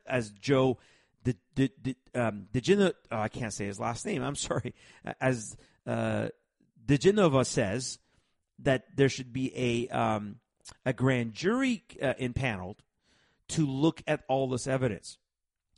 as 0.05 0.31
Joe 0.31 0.77
the 1.23 1.35
the, 1.55 1.71
the 1.81 1.95
um, 2.15 2.47
oh, 2.53 3.19
I 3.19 3.27
can't 3.27 3.53
say 3.53 3.65
his 3.65 3.79
last 3.79 4.05
name. 4.05 4.23
I'm 4.23 4.35
sorry. 4.35 4.73
As 5.21 5.57
uh, 5.85 6.29
diGenova 6.85 7.45
says 7.45 7.99
that 8.59 8.85
there 8.95 9.09
should 9.09 9.33
be 9.33 9.51
a 9.55 9.87
um, 9.95 10.37
a 10.85 10.93
grand 10.93 11.33
jury 11.33 11.83
uh, 12.01 12.13
impaneled 12.17 12.81
to 13.49 13.65
look 13.65 14.01
at 14.07 14.23
all 14.27 14.47
this 14.49 14.67
evidence. 14.67 15.17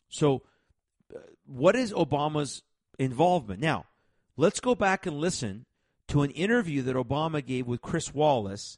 So, 0.09 0.43
uh, 1.15 1.19
what 1.45 1.75
is 1.75 1.93
Obama's 1.93 2.63
involvement 2.97 3.59
now? 3.59 3.85
Let's 4.39 4.61
go 4.61 4.73
back 4.73 5.05
and 5.05 5.17
listen 5.17 5.65
to 6.07 6.21
an 6.21 6.31
interview 6.31 6.81
that 6.83 6.95
Obama 6.95 7.45
gave 7.45 7.67
with 7.67 7.81
Chris 7.81 8.13
Wallace 8.13 8.77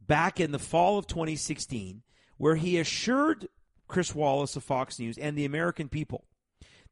back 0.00 0.40
in 0.40 0.52
the 0.52 0.58
fall 0.58 0.96
of 0.96 1.06
2016, 1.06 2.00
where 2.38 2.54
he 2.54 2.78
assured 2.78 3.48
Chris 3.88 4.14
Wallace 4.14 4.56
of 4.56 4.64
Fox 4.64 4.98
News 4.98 5.18
and 5.18 5.36
the 5.36 5.44
American 5.44 5.90
people 5.90 6.24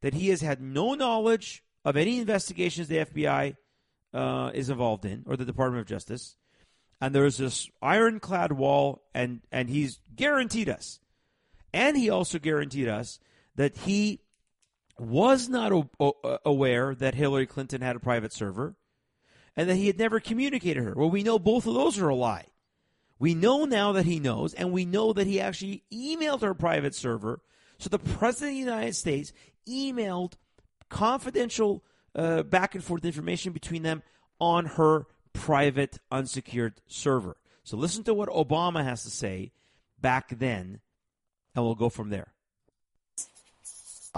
that 0.02 0.12
he 0.12 0.28
has 0.28 0.42
had 0.42 0.60
no 0.60 0.92
knowledge 0.92 1.64
of 1.82 1.96
any 1.96 2.18
investigations 2.18 2.88
the 2.88 3.06
FBI 3.06 3.56
uh, 4.12 4.50
is 4.52 4.68
involved 4.68 5.06
in 5.06 5.22
or 5.24 5.38
the 5.38 5.46
Department 5.46 5.80
of 5.80 5.86
Justice. 5.86 6.36
And 7.00 7.14
there's 7.14 7.38
this 7.38 7.70
ironclad 7.80 8.52
wall, 8.52 9.02
and, 9.14 9.40
and 9.50 9.70
he's 9.70 9.98
guaranteed 10.14 10.68
us. 10.68 11.00
And 11.72 11.96
he 11.96 12.10
also 12.10 12.38
guaranteed 12.38 12.88
us 12.88 13.18
that 13.56 13.78
he 13.78 14.20
was 14.98 15.48
not 15.48 15.72
o- 15.72 15.90
o- 16.00 16.38
aware 16.44 16.94
that 16.94 17.14
Hillary 17.14 17.46
Clinton 17.46 17.80
had 17.80 17.96
a 17.96 18.00
private 18.00 18.32
server 18.32 18.76
and 19.56 19.68
that 19.68 19.76
he 19.76 19.86
had 19.86 19.98
never 19.98 20.20
communicated 20.20 20.82
her. 20.82 20.94
Well, 20.94 21.10
we 21.10 21.22
know 21.22 21.38
both 21.38 21.66
of 21.66 21.74
those 21.74 21.98
are 21.98 22.08
a 22.08 22.14
lie. 22.14 22.46
We 23.18 23.34
know 23.34 23.64
now 23.64 23.92
that 23.92 24.04
he 24.04 24.20
knows, 24.20 24.54
and 24.54 24.70
we 24.70 24.84
know 24.84 25.12
that 25.12 25.26
he 25.26 25.40
actually 25.40 25.82
emailed 25.92 26.42
her 26.42 26.54
private 26.54 26.94
server. 26.94 27.40
So 27.78 27.88
the 27.88 27.98
President 27.98 28.50
of 28.50 28.54
the 28.54 28.72
United 28.72 28.94
States 28.94 29.32
emailed 29.68 30.34
confidential 30.88 31.84
uh, 32.14 32.44
back 32.44 32.74
and 32.74 32.84
forth 32.84 33.04
information 33.04 33.52
between 33.52 33.82
them 33.82 34.02
on 34.40 34.66
her 34.66 35.06
private 35.32 35.98
unsecured 36.10 36.80
server. 36.86 37.36
So 37.64 37.76
listen 37.76 38.04
to 38.04 38.14
what 38.14 38.28
Obama 38.28 38.84
has 38.84 39.02
to 39.02 39.10
say 39.10 39.52
back 40.00 40.38
then, 40.38 40.80
and 41.54 41.64
we'll 41.64 41.74
go 41.74 41.88
from 41.88 42.10
there. 42.10 42.32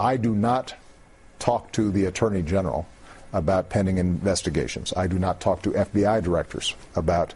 I 0.01 0.17
do 0.17 0.33
not 0.33 0.73
talk 1.37 1.71
to 1.73 1.91
the 1.91 2.05
Attorney 2.05 2.41
General 2.41 2.87
about 3.33 3.69
pending 3.69 3.99
investigations. 3.99 4.93
I 4.97 5.05
do 5.05 5.19
not 5.19 5.39
talk 5.39 5.61
to 5.61 5.69
FBI 5.69 6.23
directors 6.23 6.75
about 6.95 7.35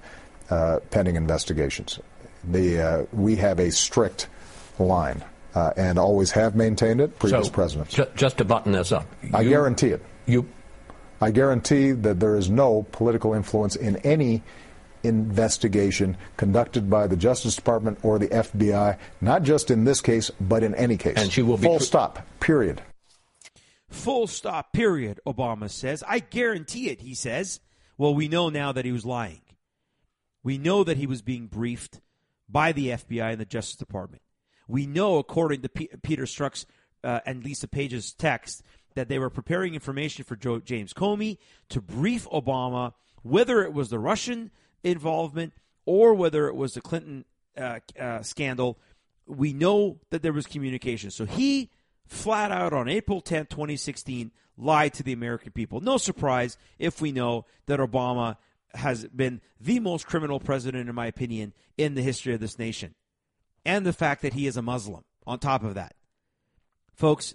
uh, 0.49 0.79
pending 0.89 1.15
investigations. 1.15 1.99
The, 2.43 2.81
uh, 2.81 3.05
we 3.13 3.35
have 3.35 3.59
a 3.59 3.71
strict 3.71 4.27
line 4.79 5.23
uh, 5.53 5.73
and 5.77 5.99
always 5.99 6.31
have 6.31 6.55
maintained 6.55 7.01
it, 7.01 7.19
previous 7.19 7.45
so, 7.45 7.53
presidents. 7.53 7.93
Ju- 7.93 8.07
just 8.15 8.39
to 8.39 8.45
button 8.45 8.71
this 8.71 8.91
up. 8.91 9.05
I 9.31 9.43
guarantee 9.43 9.89
it. 9.89 10.03
You, 10.25 10.47
I 11.21 11.29
guarantee 11.29 11.91
that 11.91 12.19
there 12.19 12.35
is 12.35 12.49
no 12.49 12.87
political 12.91 13.35
influence 13.35 13.75
in 13.75 13.97
any 13.97 14.41
investigation 15.05 16.17
conducted 16.37 16.89
by 16.89 17.07
the 17.07 17.15
Justice 17.15 17.55
Department 17.55 17.99
or 18.03 18.19
the 18.19 18.27
FBI, 18.27 18.97
not 19.21 19.43
just 19.43 19.71
in 19.71 19.83
this 19.83 20.01
case, 20.01 20.31
but 20.39 20.63
in 20.63 20.75
any 20.75 20.97
case. 20.97 21.17
And 21.17 21.31
she 21.31 21.41
will 21.41 21.57
be 21.57 21.67
full 21.67 21.79
tr- 21.79 21.83
stop. 21.83 22.27
Period. 22.39 22.81
Full 23.89 24.27
stop, 24.27 24.73
period, 24.73 25.19
Obama 25.25 25.69
says. 25.69 26.03
I 26.07 26.19
guarantee 26.19 26.89
it, 26.89 27.01
he 27.01 27.13
says. 27.13 27.59
Well, 27.97 28.13
we 28.13 28.27
know 28.27 28.49
now 28.49 28.71
that 28.71 28.85
he 28.85 28.91
was 28.91 29.05
lying. 29.05 29.41
We 30.43 30.57
know 30.57 30.83
that 30.83 30.97
he 30.97 31.07
was 31.07 31.21
being 31.21 31.47
briefed 31.47 32.01
by 32.49 32.71
the 32.71 32.89
FBI 32.89 33.31
and 33.31 33.41
the 33.41 33.45
Justice 33.45 33.77
Department. 33.77 34.21
We 34.67 34.85
know, 34.85 35.17
according 35.17 35.61
to 35.61 35.69
P- 35.69 35.89
Peter 36.03 36.23
Strzok's 36.23 36.65
uh, 37.03 37.21
and 37.25 37.43
Lisa 37.43 37.67
Page's 37.67 38.13
text, 38.13 38.63
that 38.95 39.09
they 39.09 39.19
were 39.19 39.29
preparing 39.29 39.73
information 39.73 40.23
for 40.23 40.35
Joe, 40.35 40.59
James 40.59 40.93
Comey 40.93 41.37
to 41.69 41.81
brief 41.81 42.27
Obama, 42.29 42.93
whether 43.23 43.63
it 43.63 43.73
was 43.73 43.89
the 43.89 43.99
Russian 43.99 44.51
involvement 44.85 45.53
or 45.85 46.13
whether 46.13 46.47
it 46.47 46.55
was 46.55 46.75
the 46.75 46.81
Clinton 46.81 47.25
uh, 47.57 47.79
uh, 47.99 48.21
scandal. 48.21 48.79
We 49.25 49.51
know 49.51 49.99
that 50.11 50.21
there 50.21 50.31
was 50.31 50.45
communication. 50.45 51.11
So 51.11 51.25
he 51.25 51.71
flat 52.07 52.51
out 52.51 52.71
on 52.71 52.87
April 52.87 53.21
10th, 53.21 53.49
2016, 53.49 54.31
lied 54.57 54.93
to 54.93 55.03
the 55.03 55.13
American 55.13 55.51
people. 55.51 55.81
No 55.81 55.97
surprise 55.97 56.57
if 56.79 57.01
we 57.01 57.11
know 57.11 57.45
that 57.65 57.79
Obama 57.79 58.37
has 58.75 59.05
been 59.07 59.41
the 59.59 59.79
most 59.79 60.05
criminal 60.05 60.39
president, 60.39 60.87
in 60.87 60.95
my 60.95 61.07
opinion, 61.07 61.53
in 61.77 61.95
the 61.95 62.01
history 62.01 62.33
of 62.33 62.39
this 62.39 62.59
nation. 62.59 62.93
And 63.65 63.85
the 63.85 63.93
fact 63.93 64.21
that 64.21 64.33
he 64.33 64.47
is 64.47 64.57
a 64.57 64.61
Muslim 64.61 65.03
on 65.25 65.39
top 65.39 65.63
of 65.63 65.73
that. 65.73 65.95
Folks, 66.93 67.33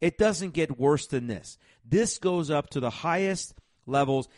it 0.00 0.18
doesn't 0.18 0.52
get 0.52 0.78
worse 0.78 1.06
than 1.06 1.28
this. 1.28 1.58
This 1.84 2.18
goes 2.18 2.50
up 2.50 2.70
to 2.70 2.80
the 2.80 2.90
highest 2.90 3.54
levels. 3.86 4.28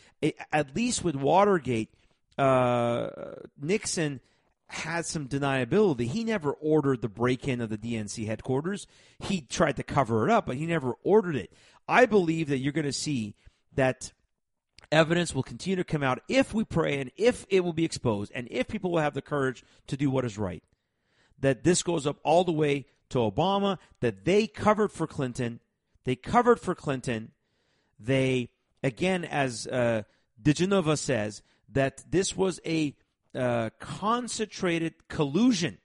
At 0.51 0.75
least 0.75 1.03
with 1.03 1.15
Watergate, 1.15 1.89
uh, 2.37 3.09
Nixon 3.59 4.19
had 4.67 5.05
some 5.05 5.27
deniability. 5.27 6.07
He 6.07 6.23
never 6.23 6.51
ordered 6.51 7.01
the 7.01 7.09
break 7.09 7.47
in 7.47 7.61
of 7.61 7.69
the 7.69 7.77
DNC 7.77 8.25
headquarters. 8.25 8.87
He 9.19 9.41
tried 9.41 9.75
to 9.77 9.83
cover 9.83 10.27
it 10.27 10.31
up, 10.31 10.47
but 10.47 10.55
he 10.55 10.65
never 10.65 10.95
ordered 11.03 11.35
it. 11.35 11.53
I 11.87 12.05
believe 12.05 12.49
that 12.49 12.57
you're 12.57 12.73
going 12.73 12.85
to 12.85 12.93
see 12.93 13.35
that 13.75 14.11
evidence 14.91 15.33
will 15.33 15.43
continue 15.43 15.75
to 15.75 15.83
come 15.83 16.03
out 16.03 16.21
if 16.27 16.53
we 16.53 16.63
pray 16.63 16.99
and 16.99 17.11
if 17.17 17.45
it 17.49 17.61
will 17.61 17.73
be 17.73 17.85
exposed 17.85 18.31
and 18.33 18.47
if 18.51 18.67
people 18.67 18.91
will 18.91 18.99
have 18.99 19.13
the 19.13 19.21
courage 19.21 19.63
to 19.87 19.97
do 19.97 20.09
what 20.09 20.25
is 20.25 20.37
right. 20.37 20.63
That 21.39 21.63
this 21.63 21.83
goes 21.83 22.07
up 22.07 22.17
all 22.23 22.43
the 22.43 22.51
way 22.51 22.85
to 23.09 23.19
Obama, 23.19 23.77
that 23.99 24.25
they 24.25 24.47
covered 24.47 24.91
for 24.91 25.07
Clinton. 25.07 25.59
They 26.03 26.15
covered 26.15 26.59
for 26.59 26.73
Clinton. 26.73 27.31
They, 27.99 28.49
again, 28.81 29.25
as 29.25 29.67
uh, 29.67 30.03
diGenova 30.41 30.97
says, 30.97 31.41
that 31.73 32.03
this 32.09 32.35
was 32.35 32.59
a 32.65 32.95
uh, 33.35 33.69
concentrated 33.79 35.07
collusion, 35.07 35.77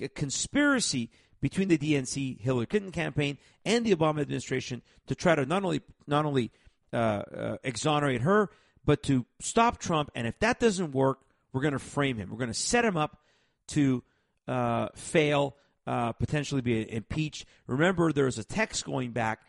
a 0.00 0.08
conspiracy 0.08 1.10
between 1.40 1.68
the 1.68 1.78
DNC 1.78 2.40
Hillary 2.40 2.66
Clinton 2.66 2.92
campaign 2.92 3.38
and 3.64 3.84
the 3.84 3.94
Obama 3.94 4.20
administration 4.20 4.82
to 5.06 5.14
try 5.14 5.34
to 5.34 5.46
not 5.46 5.64
only 5.64 5.80
not 6.06 6.24
only 6.24 6.50
uh, 6.92 6.96
uh, 6.96 7.56
exonerate 7.64 8.22
her, 8.22 8.50
but 8.84 9.02
to 9.04 9.24
stop 9.40 9.78
Trump. 9.78 10.10
And 10.14 10.26
if 10.26 10.38
that 10.40 10.60
doesn't 10.60 10.92
work, 10.92 11.20
we're 11.52 11.62
going 11.62 11.72
to 11.72 11.78
frame 11.78 12.16
him. 12.16 12.30
We're 12.30 12.38
going 12.38 12.52
to 12.52 12.54
set 12.54 12.84
him 12.84 12.96
up 12.96 13.18
to 13.68 14.02
uh, 14.48 14.88
fail, 14.94 15.56
uh, 15.86 16.12
potentially 16.12 16.60
be 16.60 16.92
impeached. 16.92 17.46
Remember, 17.66 18.12
there 18.12 18.24
was 18.24 18.38
a 18.38 18.44
text 18.44 18.84
going 18.84 19.12
back. 19.12 19.40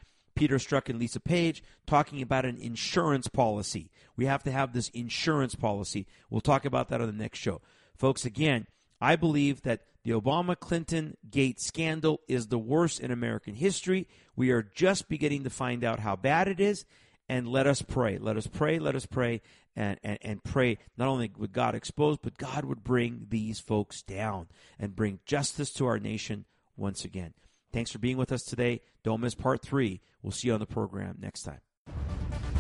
Peter 0.42 0.58
Strzok 0.58 0.90
and 0.90 0.98
Lisa 0.98 1.20
Page 1.20 1.62
talking 1.86 2.20
about 2.20 2.46
an 2.46 2.58
insurance 2.58 3.28
policy. 3.28 3.92
We 4.16 4.26
have 4.26 4.42
to 4.42 4.52
have 4.52 4.74
this 4.74 4.90
insurance 4.90 5.54
policy. 5.54 6.08
We'll 6.32 6.42
talk 6.42 6.66
about 6.66 6.90
that 6.90 7.00
on 7.00 7.06
the 7.06 7.14
next 7.14 7.38
show. 7.38 7.62
Folks, 7.96 8.26
again, 8.26 8.66
I 9.00 9.18
believe 9.18 9.62
that 9.62 9.82
the 10.04 10.14
Obama 10.14 10.60
Clinton 10.60 11.16
Gate 11.30 11.62
scandal 11.62 12.22
is 12.28 12.48
the 12.48 12.58
worst 12.58 13.00
in 13.00 13.12
American 13.12 13.54
history. 13.54 14.08
We 14.36 14.50
are 14.50 14.64
just 14.64 15.08
beginning 15.08 15.44
to 15.44 15.52
find 15.52 15.84
out 15.84 16.00
how 16.00 16.16
bad 16.16 16.48
it 16.48 16.60
is. 16.60 16.86
And 17.30 17.48
let 17.48 17.68
us 17.68 17.84
pray. 17.84 18.18
Let 18.18 18.36
us 18.36 18.48
pray. 18.48 18.80
Let 18.80 18.96
us 18.96 19.06
pray 19.06 19.44
and, 19.76 20.00
and, 20.04 20.18
and 20.24 20.44
pray 20.44 20.80
not 20.98 21.08
only 21.08 21.32
would 21.38 21.54
God 21.54 21.76
expose, 21.76 22.18
but 22.18 22.40
God 22.40 22.66
would 22.66 22.84
bring 22.84 23.28
these 23.30 23.60
folks 23.60 24.02
down 24.02 24.48
and 24.80 24.96
bring 24.96 25.20
justice 25.24 25.72
to 25.74 25.86
our 25.86 26.00
nation 26.00 26.46
once 26.76 27.06
again. 27.06 27.36
Thanks 27.72 27.92
for 27.92 28.00
being 28.00 28.18
with 28.18 28.32
us 28.32 28.44
today. 28.44 28.82
Don't 29.04 29.22
miss 29.22 29.36
part 29.36 29.62
three. 29.62 30.02
We'll 30.22 30.32
see 30.32 30.48
you 30.48 30.54
on 30.54 30.60
the 30.60 30.66
program 30.66 31.18
next 31.20 31.44
time. 31.44 31.60